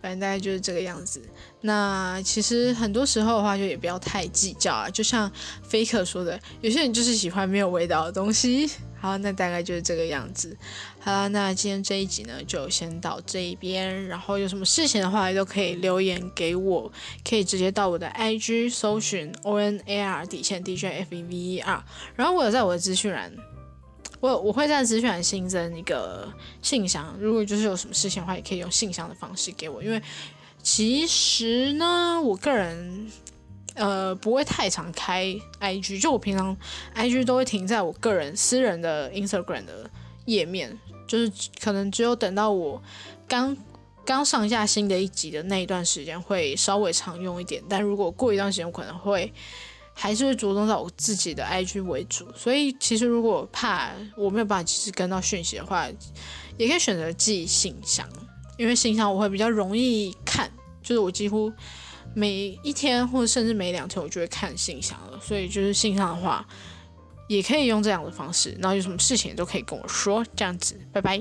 [0.00, 1.22] 反正大概就是这个样子。
[1.60, 4.88] 那其实很多时候的话，就也不要太计较啊。
[4.88, 5.30] 就像
[5.62, 8.70] 飞客说的，有些人就是喜欢没有味道的东西。
[9.00, 10.56] 好，那大概就是这个样子。
[11.00, 14.06] 好了，那今天这一集呢，就先到这一边。
[14.08, 16.90] 然后有什么事情的话，都可以留言给我，
[17.28, 21.84] 可以直接到我的 IG 搜寻 O N A R 底线 D J F E V E R。
[22.16, 23.32] 然后我有在我的资讯栏。
[24.20, 29.82] 我我会在资讯新增一个信箱，如果就是有什么事情的话，也可以用信箱的方式给我。
[29.82, 30.02] 因为
[30.62, 33.10] 其实呢，我个人
[33.74, 36.56] 呃不会太常开 IG，就我平常
[36.96, 39.88] IG 都会停在我个人私人的 Instagram 的
[40.24, 42.82] 页面，就是可能只有等到我
[43.28, 43.56] 刚
[44.04, 49.32] 刚上架新的一集的那一段时间会稍微常用一点，但如果过一段时间，我可能会。
[50.00, 55.88] 还是会着重在我自己的 IG 为主，所以其实如果怕我没有办法及时跟到讯息的话，
[56.56, 58.08] 也可以选择寄信箱，
[58.56, 60.48] 因为信箱我会比较容易看，
[60.84, 61.52] 就是我几乎
[62.14, 66.46] 每一天或者甚至每两天我就会看信箱了，所以就是信箱的话，
[67.26, 71.20] 也可以用这样的方式，然后有什么事情都可以跟我说，这样子，拜拜。